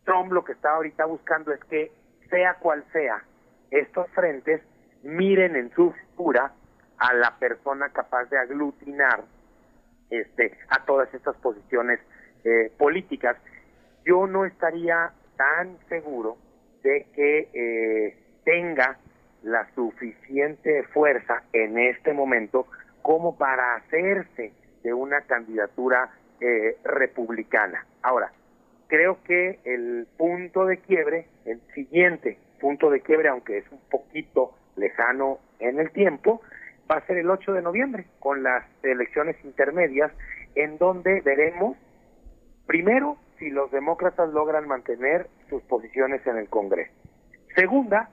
Trump 0.06 0.32
lo 0.32 0.44
que 0.44 0.54
está 0.54 0.76
ahorita 0.76 1.06
buscando 1.06 1.52
es 1.52 1.64
que, 1.66 1.92
sea 2.30 2.56
cual 2.56 2.84
sea, 2.92 3.24
estos 3.72 4.08
frentes 4.12 4.62
miren 5.04 5.56
en 5.56 5.74
su 5.74 5.92
figura 5.92 6.54
a 6.98 7.14
la 7.14 7.38
persona 7.38 7.90
capaz 7.90 8.26
de 8.26 8.38
aglutinar 8.38 9.24
este, 10.10 10.58
a 10.70 10.86
todas 10.86 11.14
estas 11.14 11.36
posiciones 11.38 12.00
eh, 12.44 12.72
políticas. 12.78 13.38
Yo 14.06 14.28
no 14.28 14.46
estaría 14.46 15.12
tan 15.36 15.78
seguro 15.90 16.38
de 16.86 17.08
que 17.16 17.50
eh, 17.52 18.16
tenga 18.44 19.00
la 19.42 19.68
suficiente 19.74 20.84
fuerza 20.94 21.42
en 21.52 21.80
este 21.80 22.14
momento 22.14 22.68
como 23.02 23.38
para 23.38 23.76
hacerse 23.76 24.54
de 24.84 24.94
una 24.94 25.22
candidatura 25.22 26.12
eh, 26.40 26.78
republicana. 26.84 27.86
Ahora, 28.04 28.32
creo 28.88 29.18
que 29.24 29.60
el 29.64 30.08
punto 30.16 30.68
de 30.68 30.78
quiebre, 30.78 31.26
el 31.46 31.60
siguiente 31.74 32.38
punto 32.62 32.92
de 32.92 33.02
quiebre, 33.02 33.30
aunque 33.30 33.58
es 33.58 33.66
un 33.72 33.82
poquito 33.90 34.54
lejano 34.76 35.40
en 35.60 35.80
el 35.80 35.92
tiempo, 35.92 36.42
va 36.90 36.98
a 36.98 37.08
ser 37.08 37.18
el 37.18 37.30
8 37.32 37.54
de 37.54 37.64
noviembre, 37.64 38.06
con 38.20 38.44
las 38.44 38.64
elecciones 38.84 39.36
intermedias, 39.44 40.12
en 40.54 40.78
donde 40.78 41.22
veremos, 41.22 41.78
primero, 42.68 43.18
si 43.38 43.50
los 43.50 43.72
demócratas 43.72 44.30
logran 44.30 44.68
mantener 44.68 45.28
sus 45.50 45.62
posiciones 45.64 46.26
en 46.28 46.38
el 46.38 46.50
Congreso. 46.50 46.94
Segunda, 47.56 48.10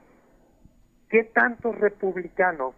qué 1.09 1.25
tantos 1.25 1.79
republicanos 1.79 2.75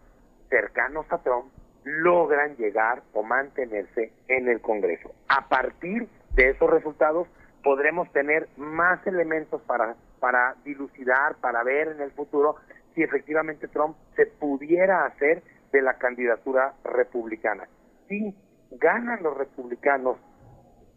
cercanos 0.49 1.07
a 1.11 1.19
Trump 1.19 1.47
logran 1.85 2.57
llegar 2.57 3.03
o 3.13 3.23
mantenerse 3.23 4.13
en 4.29 4.49
el 4.49 4.61
Congreso. 4.61 5.13
A 5.29 5.49
partir 5.49 6.09
de 6.35 6.51
esos 6.51 6.71
resultados 6.71 7.29
podremos 7.63 8.11
tener 8.13 8.49
más 8.57 9.07
elementos 9.07 9.61
para, 9.63 9.97
para 10.21 10.55
dilucidar, 10.65 11.37
para 11.37 11.63
ver 11.63 11.89
en 11.89 12.01
el 12.01 12.11
futuro 12.13 12.57
si 12.95 13.03
efectivamente 13.03 13.69
Trump 13.69 13.97
se 14.17 14.27
pudiera 14.27 15.05
hacer 15.07 15.43
de 15.73 15.83
la 15.83 15.95
candidatura 15.95 16.75
republicana. 16.85 17.69
Si 18.09 18.35
ganan 18.71 19.23
los 19.23 19.37
republicanos 19.37 20.19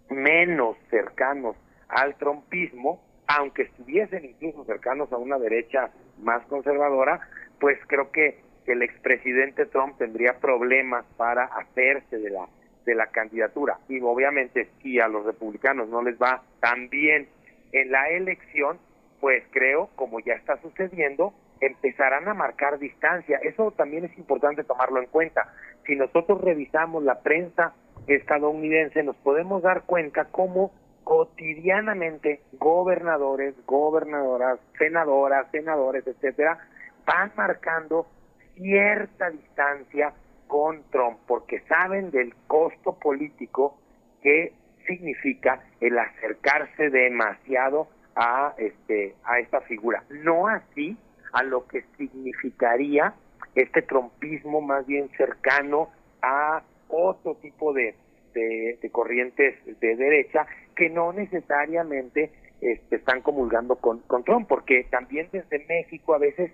menos 0.10 0.78
cercanos 0.90 1.56
al 1.90 2.16
trumpismo, 2.16 3.02
aunque 3.28 3.64
estuviesen 3.64 4.26
incluso 4.26 4.66
cercanos 4.66 5.12
a 5.12 5.18
una 5.18 5.38
derecha 5.38 5.90
más 6.22 6.46
conservadora, 6.46 7.22
pues 7.60 7.78
creo 7.88 8.12
que 8.12 8.40
el 8.66 8.82
expresidente 8.82 9.66
Trump 9.66 9.98
tendría 9.98 10.40
problemas 10.40 11.06
para 11.18 11.46
hacerse 11.46 12.18
de 12.18 12.30
la 12.30 12.48
de 12.88 12.96
la 12.96 13.08
candidatura 13.08 13.78
y 13.90 14.00
obviamente 14.00 14.70
si 14.82 15.00
a 15.00 15.10
los 15.10 15.26
republicanos 15.26 15.90
no 15.90 16.02
les 16.02 16.18
va 16.18 16.42
tan 16.62 16.90
bien 16.90 17.28
en 17.74 17.92
la 17.92 18.10
elección, 18.10 18.80
pues 19.20 19.44
creo, 19.52 19.90
como 19.96 20.22
ya 20.22 20.34
está 20.34 20.58
sucediendo, 20.62 21.34
empezarán 21.60 22.30
a 22.30 22.34
marcar 22.34 22.80
distancia. 22.80 23.40
Eso 23.44 23.72
también 23.72 24.06
es 24.06 24.18
importante 24.18 24.64
tomarlo 24.64 25.02
en 25.02 25.08
cuenta. 25.08 25.54
Si 25.86 25.96
nosotros 25.96 26.40
revisamos 26.42 27.04
la 27.04 27.20
prensa 27.20 27.74
estadounidense, 28.08 29.04
nos 29.04 29.16
podemos 29.18 29.62
dar 29.62 29.84
cuenta 29.84 30.26
cómo 30.26 30.72
cotidianamente 31.04 32.42
gobernadores, 32.54 33.56
gobernadoras, 33.66 34.60
senadoras, 34.78 35.48
senadores, 35.52 36.06
etcétera, 36.06 36.58
van 37.06 37.32
marcando 37.36 38.08
cierta 38.56 39.30
distancia 39.30 40.14
con 40.48 40.84
Trump, 40.92 41.18
porque 41.28 41.62
saben 41.62 42.12
del 42.12 42.34
costo 42.48 42.94
político 43.00 43.78
que 44.22 44.54
significa 44.86 45.64
el 45.82 45.98
acercarse 45.98 46.90
demasiado 46.90 47.88
a 48.16 48.54
este 48.58 49.16
a 49.24 49.40
esta 49.40 49.62
figura. 49.62 50.04
No 50.10 50.48
así 50.48 50.98
a 51.34 51.44
lo 51.44 51.68
que 51.68 51.84
significaría 51.98 53.14
este 53.56 53.82
trompismo 53.82 54.62
más 54.62 54.86
bien 54.88 55.10
cercano 55.18 55.90
a 56.22 56.64
otro 56.90 57.36
tipo 57.36 57.74
de, 57.74 57.96
de, 58.34 58.90
corrientes 58.92 59.56
de 59.80 59.96
derecha 59.96 60.46
que 60.76 60.90
no 60.90 61.14
necesariamente 61.14 62.32
este, 62.62 62.96
están 62.96 63.22
comulgando 63.22 63.76
con, 63.76 64.00
con 64.02 64.24
Trump, 64.24 64.48
porque 64.48 64.86
también 64.90 65.30
desde 65.32 65.66
México 65.66 66.14
a 66.14 66.20
veces 66.20 66.52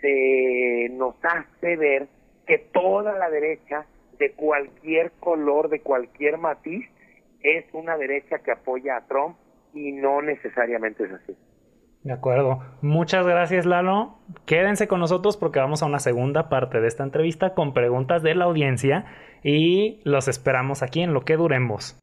se 0.00 0.88
nos 0.92 1.14
hace 1.22 1.76
ver 1.76 2.08
que 2.46 2.58
toda 2.58 3.16
la 3.18 3.30
derecha, 3.30 3.86
de 4.18 4.32
cualquier 4.32 5.12
color, 5.12 5.70
de 5.70 5.80
cualquier 5.80 6.36
matiz, 6.36 6.86
es 7.42 7.64
una 7.72 7.96
derecha 7.96 8.40
que 8.40 8.52
apoya 8.52 8.96
a 8.96 9.06
Trump 9.06 9.36
y 9.72 9.92
no 9.92 10.20
necesariamente 10.20 11.04
es 11.04 11.12
así. 11.12 11.36
De 12.02 12.14
acuerdo. 12.14 12.60
Muchas 12.80 13.26
gracias, 13.26 13.66
Lalo. 13.66 14.14
Quédense 14.46 14.88
con 14.88 15.00
nosotros 15.00 15.36
porque 15.36 15.60
vamos 15.60 15.82
a 15.82 15.86
una 15.86 15.98
segunda 15.98 16.48
parte 16.48 16.80
de 16.80 16.88
esta 16.88 17.04
entrevista 17.04 17.52
con 17.52 17.74
preguntas 17.74 18.22
de 18.22 18.34
la 18.34 18.46
audiencia 18.46 19.04
y 19.42 20.00
los 20.04 20.26
esperamos 20.26 20.82
aquí 20.82 21.02
en 21.02 21.12
lo 21.12 21.22
que 21.26 21.36
duremos. 21.36 21.98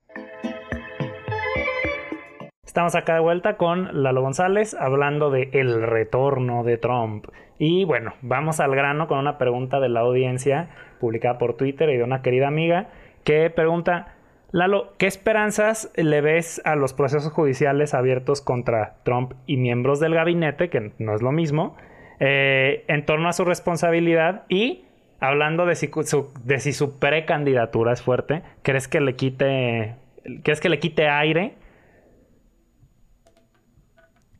Estamos 2.63 2.93
acá 2.93 3.15
de 3.15 3.21
vuelta 3.21 3.57
con 3.57 4.03
Lalo 4.03 4.21
González 4.21 4.75
hablando 4.75 5.31
de 5.31 5.49
el 5.53 5.81
retorno 5.81 6.63
de 6.63 6.77
Trump. 6.77 7.25
Y 7.57 7.85
bueno, 7.85 8.13
vamos 8.21 8.59
al 8.59 8.75
grano 8.75 9.07
con 9.07 9.17
una 9.17 9.39
pregunta 9.39 9.79
de 9.79 9.89
la 9.89 10.01
audiencia 10.01 10.69
publicada 10.99 11.39
por 11.39 11.55
Twitter 11.55 11.89
y 11.89 11.97
de 11.97 12.03
una 12.03 12.21
querida 12.21 12.47
amiga 12.47 12.89
que 13.23 13.49
pregunta, 13.49 14.16
Lalo, 14.51 14.93
¿qué 14.97 15.07
esperanzas 15.07 15.91
le 15.95 16.21
ves 16.21 16.61
a 16.63 16.75
los 16.75 16.93
procesos 16.93 17.33
judiciales 17.33 17.93
abiertos 17.93 18.41
contra 18.41 18.95
Trump 19.03 19.33
y 19.45 19.57
miembros 19.57 19.99
del 19.99 20.13
gabinete, 20.13 20.69
que 20.69 20.93
no 20.99 21.13
es 21.13 21.21
lo 21.21 21.33
mismo, 21.33 21.75
eh, 22.19 22.85
en 22.87 23.05
torno 23.05 23.27
a 23.27 23.33
su 23.33 23.43
responsabilidad 23.43 24.45
y 24.47 24.85
hablando 25.19 25.65
de 25.65 25.75
si, 25.75 25.87
su, 26.03 26.31
de 26.45 26.59
si 26.59 26.71
su 26.71 26.97
precandidatura 26.97 27.91
es 27.91 28.01
fuerte, 28.01 28.43
¿crees 28.61 28.87
que 28.87 29.01
le 29.01 29.15
quite, 29.15 29.95
crees 30.43 30.61
que 30.61 30.69
le 30.69 30.79
quite 30.79 31.09
aire? 31.09 31.55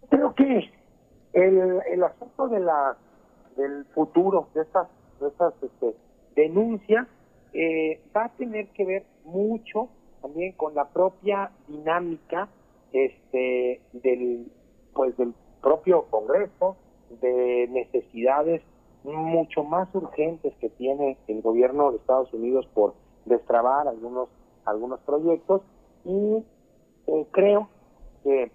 Creo 0.10 0.34
que 0.36 0.72
el, 1.34 1.82
el 1.92 2.04
asunto 2.04 2.48
de 2.48 2.62
la 2.62 2.96
del 3.58 3.86
futuro 3.94 4.50
de 4.54 4.62
estas 4.62 4.88
de 5.20 5.28
estas 5.28 5.54
este, 5.64 5.96
denuncias 6.36 7.08
eh, 7.54 8.00
va 8.16 8.26
a 8.26 8.30
tener 8.30 8.68
que 8.70 8.86
ver 8.86 9.04
mucho 9.26 9.90
también 10.22 10.54
con 10.54 10.76
la 10.76 10.90
propia 10.90 11.52
dinámica 11.68 12.50
este 12.92 13.82
del 13.94 14.52
pues 14.94 15.16
del 15.18 15.34
propio 15.62 16.06
Congreso 16.10 16.78
de 17.22 17.68
necesidades 17.70 18.62
mucho 19.04 19.64
más 19.64 19.94
urgentes 19.94 20.54
que 20.60 20.70
tiene 20.70 21.18
el 21.28 21.42
gobierno 21.42 21.92
de 21.92 21.98
Estados 21.98 22.34
Unidos 22.34 22.68
por 22.74 22.94
destrabar 23.26 23.88
algunos 23.88 24.30
algunos 24.66 25.00
proyectos. 25.02 25.62
Y 26.04 26.44
eh, 27.08 27.28
creo 27.32 27.70
que 28.24 28.52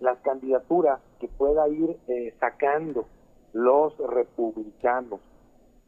las 0.00 0.18
candidaturas 0.20 1.00
que 1.20 1.28
pueda 1.28 1.68
ir 1.68 1.98
eh, 2.08 2.34
sacando 2.38 3.06
los 3.52 3.96
republicanos 3.98 5.20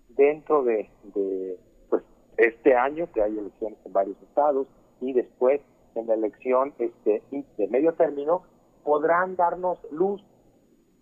dentro 0.09 0.65
de, 0.65 0.91
de 1.15 1.59
pues 1.89 2.03
este 2.37 2.75
año 2.75 3.09
que 3.13 3.23
hay 3.23 3.39
elecciones 3.39 3.79
en 3.85 3.93
varios 3.93 4.21
estados 4.23 4.67
y 5.01 5.13
después 5.13 5.61
en 5.95 6.07
la 6.07 6.15
elección 6.15 6.73
este 6.79 7.23
de 7.31 7.69
medio 7.69 7.95
término 7.95 8.43
podrán 8.85 9.37
darnos 9.37 9.79
luz 9.91 10.23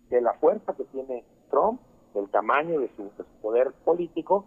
de 0.09 0.21
la 0.21 0.33
fuerza 0.33 0.73
que 0.75 0.83
tiene 0.85 1.23
Trump, 1.49 1.79
del 2.13 2.29
tamaño 2.29 2.79
de 2.79 2.89
su, 2.95 3.11
poder 3.41 3.71
político 3.85 4.45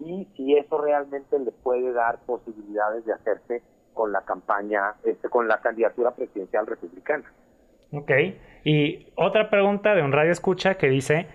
y 0.00 0.26
si 0.36 0.56
eso 0.56 0.80
realmente 0.80 1.38
le 1.38 1.52
puede 1.52 1.92
dar 1.92 2.20
posibilidades 2.26 3.04
de 3.04 3.12
hacerse 3.12 3.62
con 3.94 4.10
la 4.10 4.22
campaña, 4.22 4.94
este, 5.04 5.28
con 5.28 5.46
la 5.48 5.60
candidatura 5.60 6.12
presidencial 6.12 6.66
republicana. 6.66 7.24
Ok. 7.92 8.10
Y 8.64 9.12
otra 9.16 9.50
pregunta 9.50 9.94
de 9.94 10.02
un 10.02 10.12
radio 10.12 10.32
escucha 10.32 10.76
que 10.76 10.88
dice, 10.88 11.26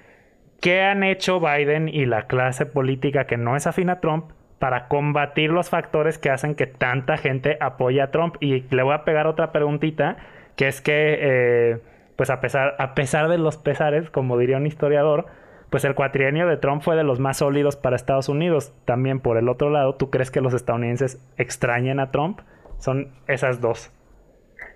¿qué 0.60 0.82
han 0.82 1.04
hecho 1.04 1.40
Biden 1.40 1.88
y 1.88 2.06
la 2.06 2.26
clase 2.26 2.66
política 2.66 3.28
que 3.28 3.38
no 3.38 3.56
es 3.56 3.68
afín 3.68 3.92
a 3.92 4.00
Trump 4.00 4.32
para 4.60 4.88
combatir 4.88 5.52
los 5.52 5.70
factores 5.70 6.18
que 6.18 6.30
hacen 6.30 6.56
que 6.56 6.68
tanta 6.68 7.18
gente 7.18 7.58
apoye 7.60 8.02
a 8.02 8.12
Trump. 8.12 8.36
Y 8.40 8.62
le 8.74 8.84
voy 8.84 8.94
a 8.94 9.04
pegar 9.04 9.28
otra 9.28 9.52
preguntita, 9.52 10.18
que 10.56 10.68
es 10.68 10.82
que, 10.82 11.18
eh, 11.20 11.80
pues 12.16 12.30
a 12.30 12.42
pesar, 12.42 12.76
a 12.80 12.96
pesar 12.96 13.28
de 13.30 13.38
los 13.38 13.58
pesares, 13.58 14.10
como 14.10 14.38
diría 14.38 14.58
un 14.58 14.66
historiador, 14.66 15.28
pues 15.70 15.84
el 15.84 15.96
cuatrienio 15.96 16.48
de 16.48 16.58
Trump 16.58 16.82
fue 16.82 16.96
de 16.96 17.04
los 17.04 17.20
más 17.20 17.38
sólidos 17.38 17.76
para 17.76 17.96
Estados 17.96 18.30
Unidos. 18.30 18.74
También 18.86 19.20
por 19.20 19.38
el 19.38 19.50
otro 19.50 19.70
lado, 19.70 19.96
¿tú 19.96 20.10
crees 20.10 20.32
que 20.32 20.42
los 20.42 20.54
estadounidenses 20.54 21.22
extrañen 21.38 22.00
a 22.00 22.12
Trump? 22.12 22.40
Son 22.80 23.12
esas 23.28 23.62
dos. 23.62 23.92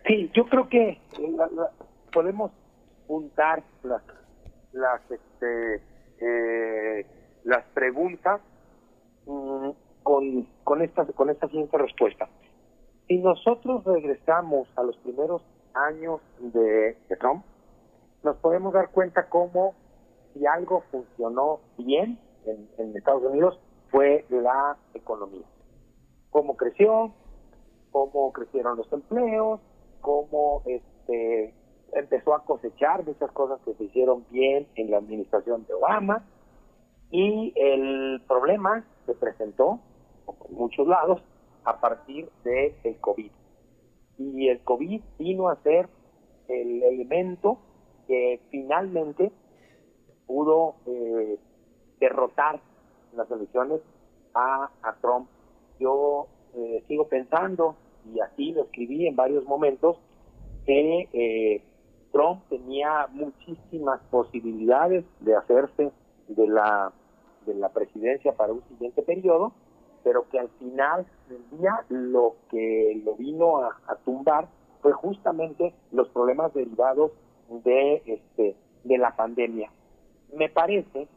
Sí, 0.05 0.29
yo 0.33 0.45
creo 0.45 0.67
que 0.67 0.99
podemos 2.11 2.51
juntar 3.07 3.63
las, 3.83 4.01
las, 4.73 5.01
este, 5.09 5.81
eh, 6.19 7.05
las 7.43 7.63
preguntas 7.73 8.41
Mm, 9.31 9.69
con, 10.03 10.47
con, 10.65 10.81
esta, 10.81 11.05
con 11.05 11.29
esta 11.29 11.47
siguiente 11.47 11.77
respuesta. 11.77 12.27
Si 13.07 13.17
nosotros 13.19 13.83
regresamos 13.85 14.67
a 14.75 14.83
los 14.83 14.97
primeros 14.97 15.41
años 15.73 16.19
de, 16.39 16.97
Trump, 17.19 17.45
nos 18.23 18.35
podemos 18.37 18.73
dar 18.73 18.89
cuenta 18.89 19.29
cómo 19.29 19.73
si 20.33 20.45
algo 20.45 20.83
funcionó 20.91 21.59
bien 21.77 22.19
en, 22.45 22.97
Estados 22.97 23.23
Unidos 23.23 23.57
fue 23.89 24.25
la 24.29 24.75
economía. 24.93 25.45
Cómo 26.29 26.57
creció, 26.57 27.13
cómo 27.91 28.33
crecieron 28.33 28.77
los 28.77 28.91
empleos, 28.91 29.61
cómo 30.01 30.63
este 30.65 31.53
empezó 31.93 32.33
a 32.33 32.43
cosechar 32.43 33.05
muchas 33.05 33.31
cosas 33.31 33.59
que 33.65 33.73
se 33.75 33.83
hicieron 33.83 34.25
bien 34.29 34.67
en 34.75 34.91
la 34.91 34.97
administración 34.97 35.65
de 35.67 35.73
Obama 35.73 36.25
y 37.11 37.53
el 37.55 38.21
problema 38.27 38.85
se 39.05 39.13
presentó 39.13 39.79
en 40.49 40.55
muchos 40.55 40.87
lados 40.87 41.21
a 41.63 41.79
partir 41.79 42.29
del 42.43 42.73
el 42.83 42.97
COVID. 42.97 43.31
Y 44.17 44.49
el 44.49 44.59
COVID 44.61 45.01
vino 45.17 45.49
a 45.49 45.55
ser 45.63 45.89
el 46.47 46.83
elemento 46.83 47.57
que 48.07 48.41
finalmente 48.49 49.31
pudo 50.27 50.75
eh, 50.85 51.37
derrotar 51.99 52.59
las 53.13 53.29
elecciones 53.31 53.81
a, 54.33 54.69
a 54.81 54.93
Trump. 55.01 55.27
Yo 55.79 56.27
eh, 56.55 56.83
sigo 56.87 57.07
pensando, 57.07 57.75
y 58.13 58.19
así 58.19 58.51
lo 58.51 58.63
escribí 58.63 59.07
en 59.07 59.15
varios 59.15 59.45
momentos, 59.45 59.97
que 60.65 61.09
eh, 61.13 61.63
Trump 62.11 62.43
tenía 62.49 63.07
muchísimas 63.11 64.01
posibilidades 64.09 65.05
de 65.21 65.35
hacerse 65.35 65.91
de 66.27 66.47
la, 66.47 66.93
de 67.45 67.55
la 67.55 67.69
presidencia 67.69 68.33
para 68.33 68.53
un 68.53 68.63
siguiente 68.69 69.01
periodo, 69.01 69.53
pero 70.03 70.27
que 70.29 70.39
al 70.39 70.49
final 70.59 71.05
del 71.29 71.59
día 71.59 71.85
lo 71.89 72.35
que 72.49 73.01
lo 73.03 73.15
vino 73.15 73.57
a, 73.57 73.77
tumbar 74.03 74.47
fue 74.81 74.93
justamente 74.93 75.73
los 75.91 76.09
problemas 76.09 76.53
derivados 76.53 77.11
de 77.49 78.01
este 78.05 78.55
de 78.83 78.97
la 78.97 79.15
pandemia. 79.15 79.71
Me 80.33 80.49
parece 80.49 81.07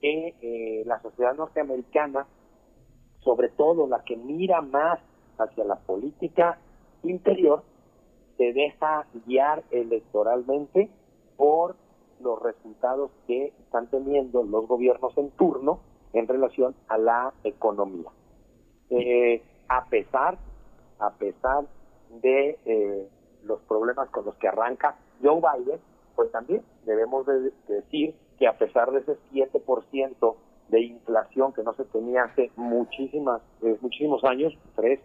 que 0.00 0.34
eh, 0.40 0.84
la 0.86 1.00
sociedad 1.00 1.34
norteamericana, 1.34 2.26
sobre 3.20 3.48
todo 3.48 3.88
la 3.88 4.04
que 4.04 4.16
mira 4.16 4.60
más 4.60 5.00
hacia 5.38 5.64
la 5.64 5.76
política 5.76 6.58
interior, 7.02 7.64
se 8.36 8.52
deja 8.52 9.06
guiar 9.26 9.64
electoralmente 9.70 10.90
por 11.36 11.76
los 12.22 12.40
resultados 12.42 13.10
que 13.26 13.52
están 13.64 13.88
teniendo 13.88 14.42
los 14.42 14.66
gobiernos 14.66 15.16
en 15.18 15.30
turno 15.32 15.80
en 16.12 16.28
relación 16.28 16.74
a 16.88 16.98
la 16.98 17.32
economía. 17.44 18.10
Eh, 18.90 19.42
a 19.68 19.84
pesar, 19.86 20.38
a 20.98 21.10
pesar 21.12 21.64
de 22.22 22.58
eh, 22.64 23.08
los 23.44 23.60
problemas 23.62 24.08
con 24.10 24.24
los 24.24 24.36
que 24.36 24.48
arranca 24.48 24.96
Joe 25.22 25.40
Biden, 25.40 25.80
pues 26.14 26.30
también 26.30 26.62
debemos 26.84 27.26
de 27.26 27.52
decir 27.68 28.14
que 28.38 28.46
a 28.46 28.58
pesar 28.58 28.90
de 28.90 29.00
ese 29.00 29.16
7% 29.32 30.34
de 30.68 30.80
inflación 30.80 31.52
que 31.52 31.62
no 31.62 31.74
se 31.74 31.84
tenía 31.86 32.24
hace 32.24 32.50
muchísimas, 32.56 33.40
eh, 33.62 33.76
muchísimos 33.80 34.22
años, 34.24 34.52
tres, 34.76 35.00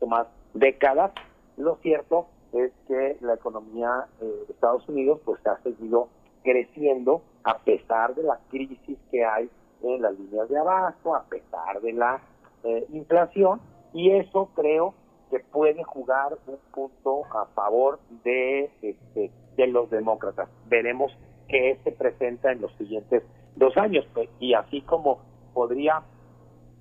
un 0.00 0.08
más 0.08 0.26
décadas, 0.54 1.12
lo 1.56 1.76
cierto 1.76 2.26
es 2.52 2.72
que 2.88 3.18
la 3.20 3.34
economía 3.34 4.06
de 4.18 4.52
Estados 4.52 4.88
Unidos 4.88 5.20
pues 5.24 5.46
ha 5.46 5.62
seguido 5.62 6.08
creciendo 6.42 7.22
a 7.44 7.58
pesar 7.58 8.14
de 8.14 8.22
la 8.22 8.38
crisis 8.50 8.98
que 9.10 9.24
hay 9.24 9.50
en 9.82 10.02
las 10.02 10.18
líneas 10.18 10.48
de 10.48 10.58
abasto, 10.58 11.14
a 11.14 11.24
pesar 11.24 11.80
de 11.80 11.92
la 11.92 12.20
eh, 12.64 12.86
inflación, 12.92 13.60
y 13.92 14.10
eso 14.10 14.50
creo 14.54 14.94
que 15.30 15.40
puede 15.40 15.82
jugar 15.84 16.36
un 16.46 16.58
punto 16.72 17.24
a 17.34 17.46
favor 17.54 18.00
de, 18.24 18.70
este, 18.82 19.30
de 19.56 19.66
los 19.68 19.88
demócratas. 19.90 20.48
Veremos 20.66 21.12
qué 21.48 21.78
se 21.84 21.92
presenta 21.92 22.52
en 22.52 22.60
los 22.60 22.72
siguientes 22.76 23.22
dos 23.56 23.76
años, 23.76 24.06
pues, 24.12 24.28
y 24.38 24.54
así 24.54 24.82
como 24.82 25.20
podría 25.54 26.02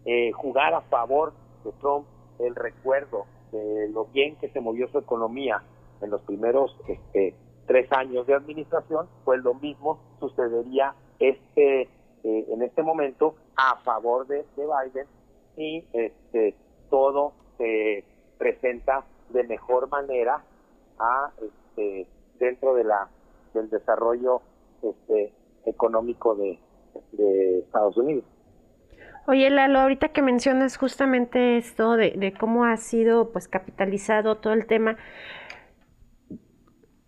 eh, 0.06 0.32
jugar 0.32 0.74
a 0.74 0.82
favor 0.82 1.34
de 1.64 1.72
Trump 1.74 2.06
el 2.40 2.56
recuerdo 2.56 3.26
de 3.52 3.90
lo 3.90 4.06
bien 4.06 4.36
que 4.38 4.50
se 4.50 4.62
movió 4.62 4.88
su 4.90 5.00
economía 5.00 5.64
en 6.02 6.10
los 6.10 6.22
primeros 6.22 6.76
este, 6.88 7.36
tres 7.70 7.88
años 7.92 8.26
de 8.26 8.34
administración, 8.34 9.08
pues 9.24 9.44
lo 9.44 9.54
mismo 9.54 10.00
sucedería 10.20 10.96
este 11.20 11.82
eh, 12.24 12.46
en 12.50 12.64
este 12.64 12.82
momento 12.82 13.36
a 13.56 13.78
favor 13.84 14.26
de, 14.26 14.44
Biden 14.58 15.06
y 15.56 15.86
este, 15.94 16.56
todo 16.90 17.34
se 17.60 18.04
presenta 18.40 19.06
de 19.30 19.44
mejor 19.44 19.88
manera 19.88 20.44
a 20.98 21.32
este, 21.40 22.08
dentro 22.40 22.74
de 22.74 22.86
la 22.86 23.08
del 23.54 23.70
desarrollo 23.70 24.42
este, 24.82 25.32
económico 25.66 26.34
de, 26.34 26.58
de 27.12 27.60
Estados 27.60 27.98
Unidos. 27.98 28.26
Oye, 29.30 29.48
Lalo, 29.52 29.82
ahorita 29.82 30.10
que 30.10 30.24
mencionas 30.24 30.76
justamente 30.76 31.58
esto 31.58 31.96
de, 31.98 32.34
cómo 32.40 32.66
ha 32.66 32.78
sido 32.78 33.32
pues 33.32 33.48
capitalizado 33.48 34.38
todo 34.38 34.54
el 34.54 34.66
tema, 34.66 34.98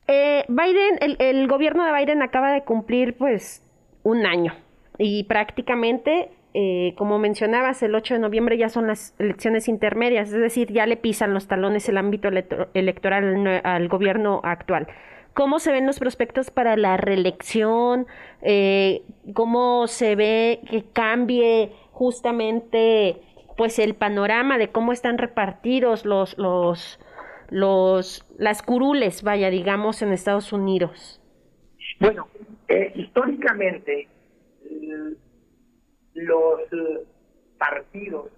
eh, 0.08 0.46
Biden, 0.48 1.18
el, 1.20 1.48
gobierno 1.48 1.86
de 1.86 1.94
Biden 1.94 2.22
acaba 2.22 2.52
de 2.52 2.64
cumplir 2.64 3.18
pues 3.18 3.64
un 4.04 4.26
año. 4.26 4.54
Y 4.98 5.24
prácticamente, 5.24 6.30
eh, 6.54 6.94
como 6.98 7.18
mencionabas, 7.18 7.82
el 7.84 7.96
8 7.96 8.16
de 8.16 8.20
noviembre 8.20 8.58
ya 8.58 8.70
son 8.70 8.88
las 8.88 9.16
elecciones 9.20 9.68
intermedias, 9.68 10.30
es 10.30 10.40
decir, 10.40 10.72
ya 10.72 10.86
le 10.86 10.98
pisan 10.98 11.34
los 11.34 11.48
talones 11.48 11.88
el 11.90 11.98
ámbito 11.98 12.30
electoral 12.74 13.62
al 13.64 13.88
gobierno 13.88 14.42
actual. 14.44 14.88
Cómo 15.34 15.60
se 15.60 15.72
ven 15.72 15.88
los 15.88 16.00
prospectos 16.00 16.52
para 16.52 16.76
la 16.76 16.98
reelección, 16.98 18.06
eh, 18.42 19.04
cómo 19.34 19.88
se 19.88 20.16
ve 20.16 20.60
que 20.70 20.84
cambie 20.92 21.72
justamente 21.92 23.22
pues 23.56 23.80
el 23.80 23.94
panorama 23.94 24.58
de 24.58 24.70
cómo 24.70 24.92
están 24.92 25.18
repartidos 25.18 26.04
los 26.06 26.38
los 26.38 27.00
los 27.52 28.26
las 28.38 28.64
curules, 28.64 29.22
vaya, 29.22 29.52
digamos 29.52 30.02
en 30.02 30.14
Estados 30.14 30.52
Unidos. 30.54 31.22
Bueno, 32.00 32.28
eh, 32.68 32.92
históricamente 32.96 34.08
los 36.14 36.62
partidos 37.60 38.30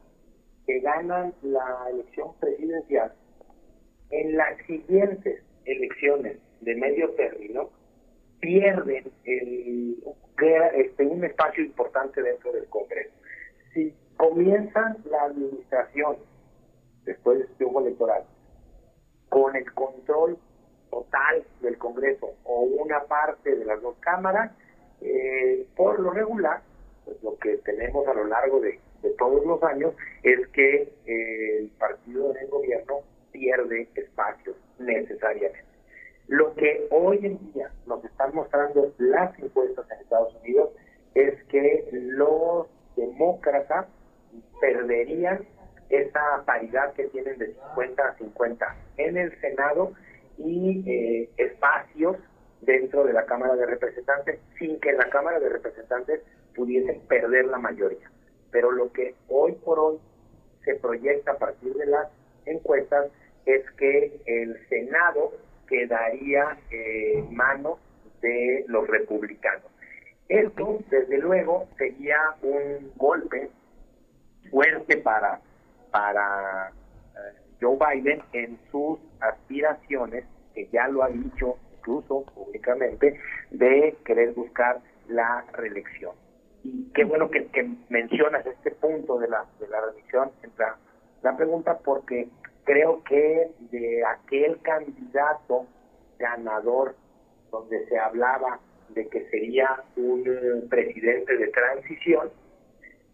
que 0.66 0.80
ganan 0.80 1.34
la 1.44 1.88
elección 1.92 2.36
presidencial 2.40 3.14
en 4.10 4.36
las 4.36 4.58
siguientes 4.66 5.44
elecciones 5.66 6.38
de 6.62 6.76
medio 6.76 7.10
término 7.12 7.70
pierden 8.40 9.12
el, 9.26 10.04
este, 10.76 11.06
un 11.06 11.24
espacio 11.24 11.64
importante 11.64 12.22
dentro 12.22 12.52
del 12.52 12.66
Congreso. 12.66 13.14
Si 13.74 13.94
comienzan 14.18 14.98
la 15.10 15.24
administración 15.24 16.18
después 17.06 17.40
de 17.40 17.46
este 17.46 17.66
electoral 17.66 18.24
con 19.34 19.56
el 19.56 19.74
control 19.74 20.38
total 20.92 21.44
del 21.62 21.76
Congreso 21.80 22.36
o 22.44 22.60
una 22.62 23.02
parte 23.06 23.56
de 23.56 23.66
las 23.66 23.82
dos 23.82 23.96
cámaras, 24.00 24.52
eh, 25.02 25.66
por 25.76 26.00
lo 26.00 26.12
regular, 26.12 26.62
pues 27.04 27.18
lo 27.24 27.36
que 27.40 27.58
tenemos 27.66 28.08
a 28.08 28.14
lo 28.14 28.26
largo 28.26 28.62
de, 28.62 28.80
todos 29.18 29.44
los 29.44 29.62
años 29.64 29.96
es 30.22 30.48
que 30.50 30.94
eh, 31.08 31.58
el 31.58 31.70
partido 31.80 32.32
del 32.34 32.48
gobierno 32.48 33.00
pierde 33.32 33.90
espacios 33.96 34.56
necesariamente. 34.78 35.66
Lo 36.28 36.54
que 36.54 36.88
hoy 36.92 37.20
en 37.24 37.54
día 37.54 37.72
nos 37.88 38.06
están 38.06 38.36
mostrando 38.36 38.94
las 39.00 39.38
encuestas 39.40 39.90
en 39.92 40.00
Estados 40.00 40.36
Unidos 40.44 40.70
es 41.16 41.44
que 41.46 41.90
los 41.92 42.68
demócratas 42.96 43.88
perderían 44.62 45.44
esa 45.94 46.44
paridad 46.46 46.94
que 46.94 47.06
tienen 47.06 47.38
de 47.38 47.54
50 47.54 48.04
a 48.04 48.18
50 48.18 48.76
en 48.98 49.18
el 49.18 49.40
Senado 49.42 49.94
y 50.38 50.84
eh, 50.90 51.30
espacios 51.38 52.18
dentro 52.62 53.04
de 53.04 53.14
la 53.14 53.26
Cámara 53.26 53.56
de 53.56 53.66
Representantes 53.66 54.40
sin 54.58 54.80
que 54.80 54.94
la 54.94 55.10
Cámara 55.10 55.40
de 55.40 55.50
Representantes 55.50 56.22
pudiesen 56.56 57.02
perder 57.02 57.46
la 57.46 57.60
mayoría. 57.60 58.10
Pero 58.52 58.72
lo 58.72 58.92
que 58.92 59.16
hoy 59.28 59.54
por 59.54 59.80
hoy 59.80 60.00
se 60.64 60.76
proyecta 60.76 61.34
a 61.34 61.38
partir 61.38 61.74
de 61.74 61.86
las 61.86 62.08
encuestas 62.46 63.12
es 63.46 63.70
que 63.72 64.20
el 64.26 64.58
Senado 64.70 65.34
quedaría 65.68 66.58
en 66.72 67.36
manos 67.36 67.80
de 68.22 68.66
los 68.68 68.88
republicanos. 68.88 69.66
Esto, 70.30 70.80
desde 70.90 71.18
luego, 71.18 71.68
sería 71.78 72.18
un 72.42 72.92
golpe 72.96 73.50
fuerte 74.50 74.98
para, 74.98 75.42
para 75.94 76.72
eh, 77.14 77.40
Joe 77.62 77.78
Biden 77.78 78.24
en 78.34 78.60
sus 78.72 79.00
aspiraciones, 79.22 80.26
que 80.56 80.68
ya 80.74 80.88
lo 80.88 81.04
ha 81.04 81.10
dicho 81.10 81.58
incluso 81.78 82.26
públicamente, 82.34 83.20
de 83.52 83.96
querer 84.04 84.34
buscar 84.34 84.82
la 85.08 85.46
reelección. 85.54 86.16
Y 86.64 86.92
qué 86.94 87.04
bueno 87.04 87.30
que, 87.30 87.48
mencionas 87.90 88.46
este 88.46 88.72
punto 88.72 89.20
de 89.20 89.28
la, 89.28 89.46
de 89.60 89.68
la 89.68 89.82
reelección, 89.82 90.32
la, 90.58 90.78
la 91.22 91.38
pregunta, 91.38 91.78
porque 91.78 92.28
creo 92.64 93.04
que 93.04 93.52
de 93.72 94.04
aquel 94.06 94.60
candidato 94.62 95.68
ganador 96.18 96.96
donde 97.52 97.86
se 97.86 98.00
hablaba 98.00 98.60
de 98.90 99.08
que 99.10 99.30
sería 99.30 99.84
un 99.96 100.68
presidente 100.70 101.38
de 101.38 101.48
transición 101.50 102.32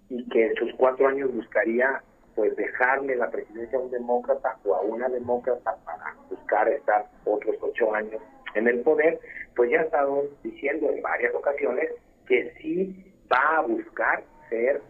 y 0.09 0.27
que 0.29 0.47
en 0.47 0.55
sus 0.55 0.73
cuatro 0.75 1.07
años 1.07 1.33
buscaría 1.33 2.03
pues 2.39 2.55
dejarle 2.55 3.17
la 3.17 3.29
presidencia 3.29 3.77
a 3.77 3.81
un 3.81 3.91
demócrata 3.91 4.57
o 4.63 4.73
a 4.73 4.79
una 4.79 5.09
demócrata 5.09 5.75
para 5.83 6.15
buscar 6.29 6.69
estar 6.69 7.05
otros 7.25 7.57
ocho 7.59 7.93
años 7.93 8.21
en 8.55 8.65
el 8.65 8.79
poder, 8.79 9.19
pues 9.57 9.69
ya 9.69 9.81
ha 9.81 9.83
estado 9.83 10.23
diciendo 10.41 10.89
en 10.89 11.01
varias 11.01 11.35
ocasiones 11.35 11.89
que 12.29 12.53
sí 12.61 13.13
va 13.29 13.57
a 13.57 13.61
buscar 13.63 14.23
ser 14.49 14.81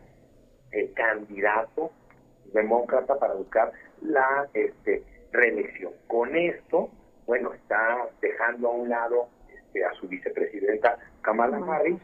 el 0.70 0.94
candidato 0.94 1.90
demócrata 2.54 3.18
para 3.18 3.34
buscar 3.34 3.72
la 4.04 4.48
este, 4.54 5.04
reelección. 5.32 5.94
Con 6.06 6.36
esto, 6.36 6.92
bueno, 7.26 7.52
está 7.56 8.10
dejando 8.22 8.68
a 8.68 8.72
un 8.74 8.90
lado 8.90 9.28
este, 9.52 9.84
a 9.84 9.92
su 9.94 10.08
vicepresidenta 10.08 11.00
Kamala 11.24 11.58
Harris 11.68 11.98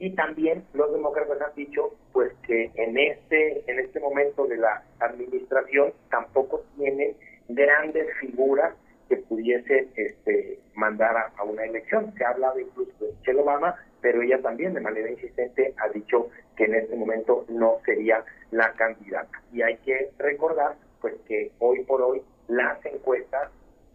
y 0.00 0.10
también 0.14 0.64
los 0.72 0.90
demócratas 0.92 1.40
han 1.40 1.54
dicho 1.54 1.94
pues 2.12 2.32
que 2.46 2.70
en 2.74 2.98
este 2.98 3.70
en 3.70 3.78
este 3.78 4.00
momento 4.00 4.46
de 4.46 4.56
la 4.56 4.82
administración 4.98 5.92
tampoco 6.10 6.64
tienen 6.76 7.14
grandes 7.48 8.06
figuras 8.18 8.74
que 9.10 9.18
pudiesen 9.18 9.90
este, 9.96 10.60
mandar 10.74 11.32
a, 11.36 11.42
una 11.42 11.64
elección. 11.64 12.14
Se 12.16 12.24
ha 12.24 12.30
hablado 12.30 12.60
incluso 12.60 12.92
de 13.00 13.12
Michelle 13.12 13.40
Obama, 13.40 13.74
pero 14.00 14.22
ella 14.22 14.40
también 14.40 14.72
de 14.72 14.80
manera 14.80 15.10
insistente 15.10 15.74
ha 15.78 15.88
dicho 15.88 16.28
que 16.56 16.64
en 16.64 16.76
este 16.76 16.94
momento 16.94 17.44
no 17.48 17.78
sería 17.84 18.24
la 18.52 18.72
candidata. 18.74 19.42
Y 19.52 19.62
hay 19.62 19.76
que 19.78 20.10
recordar 20.18 20.76
pues 21.00 21.14
que 21.26 21.50
hoy 21.58 21.82
por 21.84 22.00
hoy 22.02 22.22
las 22.46 22.84
encuestas 22.86 23.50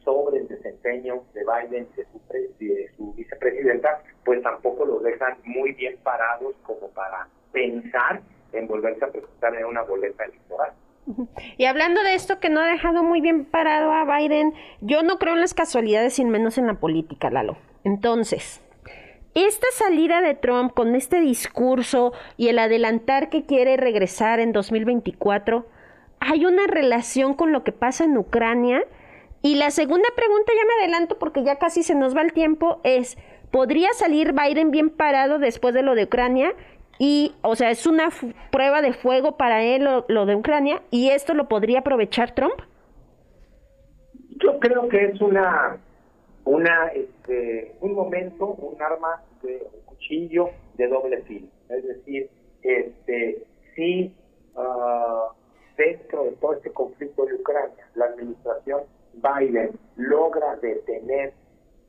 sobre 0.05 0.39
el 0.39 0.47
desempeño 0.47 1.23
de 1.33 1.41
Biden 1.43 1.87
y 2.59 2.65
de 2.65 2.91
su, 2.95 3.13
vicepresidenta, 3.13 4.01
pues 4.23 4.41
tampoco 4.41 4.85
los 4.85 5.03
dejan 5.03 5.37
muy 5.43 5.73
bien 5.73 5.97
parados 6.03 6.55
como 6.63 6.87
para 6.89 7.27
pensar 7.51 8.21
en 8.53 8.67
volverse 8.67 9.03
a 9.03 9.09
presentar 9.09 9.55
en 9.55 9.65
una 9.65 9.81
boleta 9.81 10.23
electoral. 10.23 10.71
Y 11.57 11.65
hablando 11.65 12.01
de 12.03 12.15
esto 12.15 12.39
que 12.39 12.49
no 12.49 12.61
ha 12.61 12.67
dejado 12.67 13.03
muy 13.03 13.21
bien 13.21 13.45
parado 13.45 13.91
a 13.91 14.05
Biden, 14.05 14.53
yo 14.81 15.03
no 15.03 15.17
creo 15.17 15.33
en 15.33 15.41
las 15.41 15.53
casualidades, 15.53 16.13
sin 16.13 16.29
menos 16.29 16.57
en 16.57 16.67
la 16.67 16.75
política, 16.75 17.29
Lalo. 17.29 17.57
Entonces, 17.83 18.63
esta 19.35 19.67
salida 19.73 20.21
de 20.21 20.33
Trump 20.33 20.73
con 20.73 20.95
este 20.95 21.19
discurso 21.19 22.13
y 22.37 22.47
el 22.47 22.57
adelantar 22.57 23.29
que 23.29 23.45
quiere 23.45 23.77
regresar 23.77 24.39
en 24.39 24.53
2024, 24.53 25.67
¿hay 26.19 26.45
una 26.45 26.67
relación 26.67 27.33
con 27.33 27.51
lo 27.51 27.63
que 27.63 27.71
pasa 27.71 28.05
en 28.05 28.17
Ucrania? 28.17 28.83
Y 29.41 29.55
la 29.55 29.71
segunda 29.71 30.07
pregunta, 30.15 30.51
ya 30.55 30.65
me 30.65 30.83
adelanto 30.83 31.19
porque 31.19 31.43
ya 31.43 31.57
casi 31.57 31.83
se 31.83 31.95
nos 31.95 32.15
va 32.15 32.21
el 32.21 32.33
tiempo, 32.33 32.79
es, 32.83 33.17
¿podría 33.51 33.93
salir 33.93 34.33
Biden 34.33 34.71
bien 34.71 34.89
parado 34.89 35.39
después 35.39 35.73
de 35.73 35.83
lo 35.83 35.95
de 35.95 36.05
Ucrania? 36.05 36.53
Y, 36.97 37.35
o 37.41 37.55
sea, 37.55 37.71
es 37.71 37.85
una 37.85 38.09
prueba 38.51 38.81
de 38.81 38.93
fuego 38.93 39.37
para 39.37 39.63
él 39.63 39.87
lo, 40.07 40.25
de 40.25 40.35
Ucrania 40.35 40.81
y 40.91 41.09
esto 41.09 41.33
lo 41.33 41.47
podría 41.47 41.79
aprovechar 41.79 42.33
Trump. 42.33 42.55
Yo 44.37 44.59
creo 44.59 44.87
que 44.87 45.05
es 45.05 45.21
una, 45.21 45.77
una, 46.45 46.87
este, 46.87 47.75
un 47.81 47.93
momento, 47.95 48.45
un 48.45 48.81
arma 48.81 49.21
de 49.41 49.67
un 49.73 49.81
cuchillo 49.85 50.49
de 50.75 50.87
doble 50.87 51.21
filo. 51.23 51.47
Es 51.69 51.85
decir, 51.85 52.29
este, 52.61 53.43
si 53.75 54.15
uh, 54.55 55.33
dentro 55.77 56.25
de 56.25 56.31
todo 56.31 56.53
este 56.53 56.71
conflicto 56.71 57.25
de 57.25 57.35
Ucrania, 57.35 57.87
la 57.95 58.05
administración 58.05 58.83
Biden 59.15 59.71
logra 59.95 60.55
detener 60.57 61.33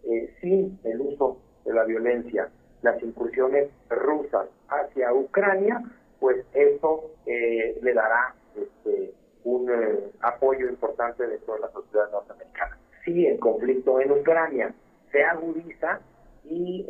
eh, 0.05 0.35
sin 0.41 0.79
el 0.85 1.01
uso 1.01 1.39
de 1.65 1.75
la 1.75 1.85
violencia 1.85 2.49
las 2.83 3.03
incursiones 3.03 3.69
rusas 3.89 4.47
hacia 4.69 5.13
Ucrania, 5.13 5.83
pues 6.21 6.45
eso 6.55 7.11
eh, 7.27 7.79
le 7.83 7.95
dará 7.95 8.35
este, 8.55 9.13
un 9.45 9.69
eh, 9.71 10.11
apoyo 10.21 10.69
importante 10.69 11.27
de 11.27 11.39
toda 11.39 11.59
la 11.59 11.71
sociedad 11.73 12.11
norteamericana. 12.13 12.79
Si 13.05 13.27
el 13.27 13.39
conflicto 13.41 14.01
en 14.01 14.13
Ucrania 14.13 14.75
se 15.11 15.25
agudiza 15.25 16.01
y 16.45 16.87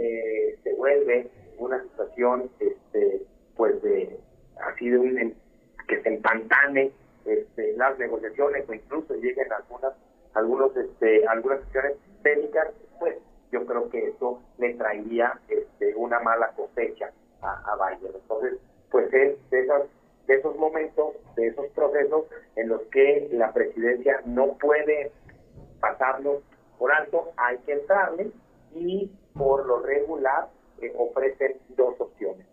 se 0.62 0.74
vuelve 0.74 1.30
una 1.58 1.82
situación, 1.82 2.50
este, 2.60 3.22
pues 3.56 3.80
de 3.82 4.18
así 4.60 4.90
de 4.90 4.98
un 4.98 5.34
que 5.88 6.02
se 6.02 6.08
empantane 6.08 6.92
este, 7.24 7.72
las 7.76 7.98
negociaciones 7.98 8.68
o 8.68 8.74
incluso 8.74 9.14
lleguen 9.14 9.52
algunas 9.52 9.94
algunos 10.36 10.76
este, 10.76 11.26
algunas 11.26 11.60
acciones 11.60 11.96
bélicas, 12.22 12.68
pues 12.98 13.16
yo 13.50 13.64
creo 13.66 13.88
que 13.88 14.08
eso 14.08 14.40
le 14.58 14.74
traería 14.74 15.38
este, 15.48 15.94
una 15.94 16.20
mala 16.20 16.52
cosecha 16.56 17.10
a, 17.42 17.72
a 17.72 17.96
Biden. 17.96 18.12
Entonces, 18.14 18.58
pues 18.90 19.12
es 19.12 19.50
de, 19.50 19.60
esas, 19.60 19.82
de 20.26 20.34
esos 20.34 20.56
momentos, 20.56 21.14
de 21.36 21.48
esos 21.48 21.66
procesos 21.68 22.24
en 22.56 22.68
los 22.68 22.82
que 22.92 23.28
la 23.32 23.52
presidencia 23.52 24.20
no 24.26 24.56
puede 24.58 25.10
pasarlos 25.80 26.42
por 26.78 26.92
alto, 26.92 27.32
hay 27.36 27.58
que 27.58 27.72
entrarle 27.72 28.30
y 28.74 29.10
por 29.34 29.66
lo 29.66 29.80
regular 29.80 30.48
eh, 30.82 30.92
ofrecen 30.98 31.56
dos 31.70 31.98
opciones. 31.98 32.46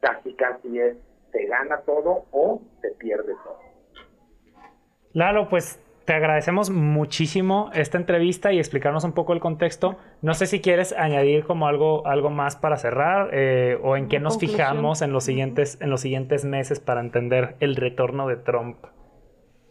Casi 0.00 0.32
casi 0.34 0.78
es 0.78 0.96
se 1.32 1.44
gana 1.44 1.80
todo 1.82 2.24
o 2.30 2.62
se 2.80 2.90
pierde 2.92 3.34
todo. 3.44 3.58
Lalo, 5.12 5.48
pues 5.48 5.78
te 6.08 6.14
agradecemos 6.14 6.70
muchísimo 6.70 7.70
esta 7.74 7.98
entrevista 7.98 8.50
y 8.50 8.58
explicarnos 8.58 9.04
un 9.04 9.12
poco 9.12 9.34
el 9.34 9.40
contexto. 9.40 9.98
No 10.22 10.32
sé 10.32 10.46
si 10.46 10.62
quieres 10.62 10.94
añadir 10.94 11.44
como 11.44 11.66
algo, 11.68 12.06
algo 12.06 12.30
más 12.30 12.56
para 12.56 12.78
cerrar 12.78 13.28
eh, 13.34 13.78
o 13.82 13.94
en 13.94 14.08
qué 14.08 14.18
nos 14.18 14.38
fijamos 14.38 15.02
en 15.02 15.12
los, 15.12 15.24
siguientes, 15.24 15.78
en 15.82 15.90
los 15.90 16.00
siguientes 16.00 16.46
meses 16.46 16.80
para 16.80 17.02
entender 17.02 17.56
el 17.60 17.76
retorno 17.76 18.26
de 18.26 18.36
Trump. 18.36 18.78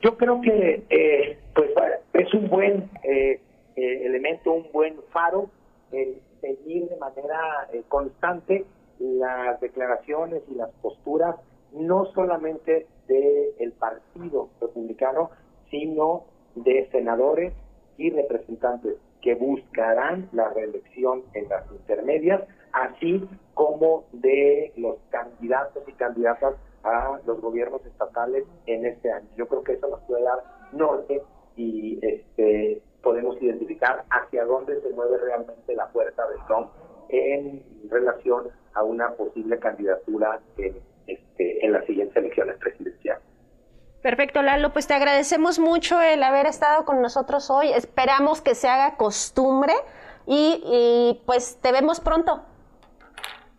Yo 0.02 0.16
creo 0.16 0.40
que 0.42 0.84
eh, 0.92 1.40
pues 1.56 1.72
es 2.14 2.32
un 2.36 2.50
buen 2.50 2.88
eh, 3.02 3.42
elemento, 3.76 4.52
un 4.52 4.68
buen 4.72 4.94
faro 5.12 5.50
el 5.92 6.22
seguir 6.40 6.88
de 6.88 6.98
manera 6.98 7.68
constante 7.88 8.64
las 9.00 9.60
declaraciones 9.60 10.44
y 10.52 10.54
las 10.54 10.70
posturas 10.84 11.36
no 11.74 12.06
solamente 12.14 12.86
del 13.08 13.72
Partido 13.72 14.50
Republicano, 14.62 15.32
sino 15.70 16.26
de 16.56 16.88
senadores 16.92 17.54
y 17.98 18.12
representantes 18.12 18.96
que 19.22 19.36
buscarán 19.36 20.30
la 20.32 20.50
reelección 20.50 21.24
en 21.34 21.50
las 21.50 21.70
intermedias, 21.72 22.44
así 22.72 23.28
como 23.54 24.06
de 24.12 24.72
los 24.78 24.98
candidatos 25.10 25.84
y 25.88 25.94
candidatas 25.94 26.56
a 26.84 27.20
los 27.26 27.42
gobiernos 27.42 27.86
estatales 27.86 28.46
en 28.68 28.86
este 28.86 29.12
año. 29.12 29.28
Yo 29.36 29.48
creo 29.48 29.64
que 29.64 29.74
eso 29.74 29.88
nos 29.90 30.02
puede 30.02 30.24
dar 30.24 30.44
norte 30.72 31.22
y 31.56 32.00
este, 32.02 32.82
podemos 33.02 33.42
identificar 33.42 34.06
hacia 34.10 34.46
dónde 34.46 34.80
se 34.82 34.90
mueve 34.92 35.18
realmente 35.18 35.76
la 35.76 35.88
fuerza 35.88 36.28
de 36.28 36.36
Trump 36.48 36.70
en 37.10 37.64
relación 37.90 38.50
a 38.74 38.84
una 38.84 39.12
posible 39.16 39.58
candidatura 39.60 40.40
en, 40.58 40.76
este, 41.08 41.66
en 41.66 41.74
las 41.74 41.86
siguientes 41.86 42.16
elecciones 42.16 42.58
presidenciales. 42.58 43.24
Perfecto, 44.08 44.42
Lalo. 44.42 44.72
Pues 44.72 44.88
te 44.88 44.94
agradecemos 44.94 45.60
mucho 45.60 46.00
el 46.00 46.24
haber 46.24 46.46
estado 46.46 46.86
con 46.86 47.02
nosotros 47.02 47.50
hoy. 47.50 47.74
Esperamos 47.74 48.40
que 48.40 48.56
se 48.56 48.70
haga 48.70 48.96
costumbre 48.96 49.74
y, 50.26 51.22
pues 51.26 51.58
te 51.62 51.74
vemos 51.74 52.00
pronto. 52.00 52.42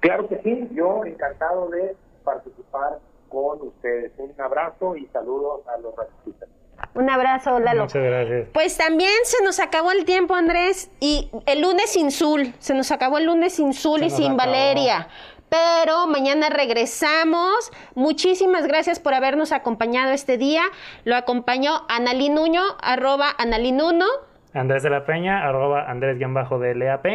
Claro 0.00 0.26
que 0.26 0.40
sí, 0.42 0.66
yo 0.72 1.04
encantado 1.04 1.68
de 1.68 1.94
participar 2.24 2.98
con 3.28 3.60
ustedes. 3.60 4.10
Un 4.16 4.32
abrazo 4.40 4.96
y 4.96 5.04
saludos 5.08 5.68
a 5.68 5.76
los 5.82 5.94
racistas. 5.94 6.48
Un 6.94 7.10
abrazo, 7.10 7.58
Lalo. 7.58 7.82
Muchas 7.82 8.02
gracias. 8.02 8.48
Pues 8.54 8.78
también 8.78 9.12
se 9.24 9.44
nos 9.44 9.60
acabó 9.60 9.90
el 9.90 10.06
tiempo, 10.06 10.34
Andrés, 10.34 10.90
y 10.98 11.30
el 11.44 11.60
lunes 11.60 11.90
sin 11.90 12.10
Zul. 12.10 12.54
Se 12.58 12.72
nos 12.72 12.90
acabó 12.90 13.18
el 13.18 13.26
lunes 13.26 13.56
sin 13.56 13.74
Zul 13.74 14.02
y 14.02 14.08
sin 14.08 14.34
Valeria 14.38 15.08
pero 15.48 16.06
mañana 16.06 16.50
regresamos. 16.50 17.70
Muchísimas 17.94 18.66
gracias 18.66 19.00
por 19.00 19.14
habernos 19.14 19.52
acompañado 19.52 20.12
este 20.12 20.38
día. 20.38 20.62
Lo 21.04 21.16
acompañó 21.16 21.82
Analí 21.88 22.28
Nuño, 22.28 22.62
arroba 22.82 23.28
Analinuno. 23.38 24.06
Andrés 24.54 24.82
de 24.82 24.90
la 24.90 25.04
Peña, 25.04 25.46
arroba 25.46 25.90
Andrés-DLAP. 25.90 27.06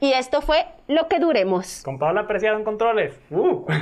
Y 0.00 0.12
esto 0.14 0.40
fue 0.42 0.66
Lo 0.88 1.06
que 1.08 1.20
Duremos. 1.20 1.82
Con 1.84 1.98
Paola 1.98 2.26
Preciado 2.26 2.58
en 2.58 2.64
controles. 2.64 3.20
Uh. 3.30 3.64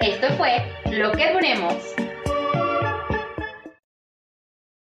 esto 0.00 0.28
fue 0.36 0.62
Lo 0.92 1.10
que 1.12 1.32
Duremos. 1.32 1.95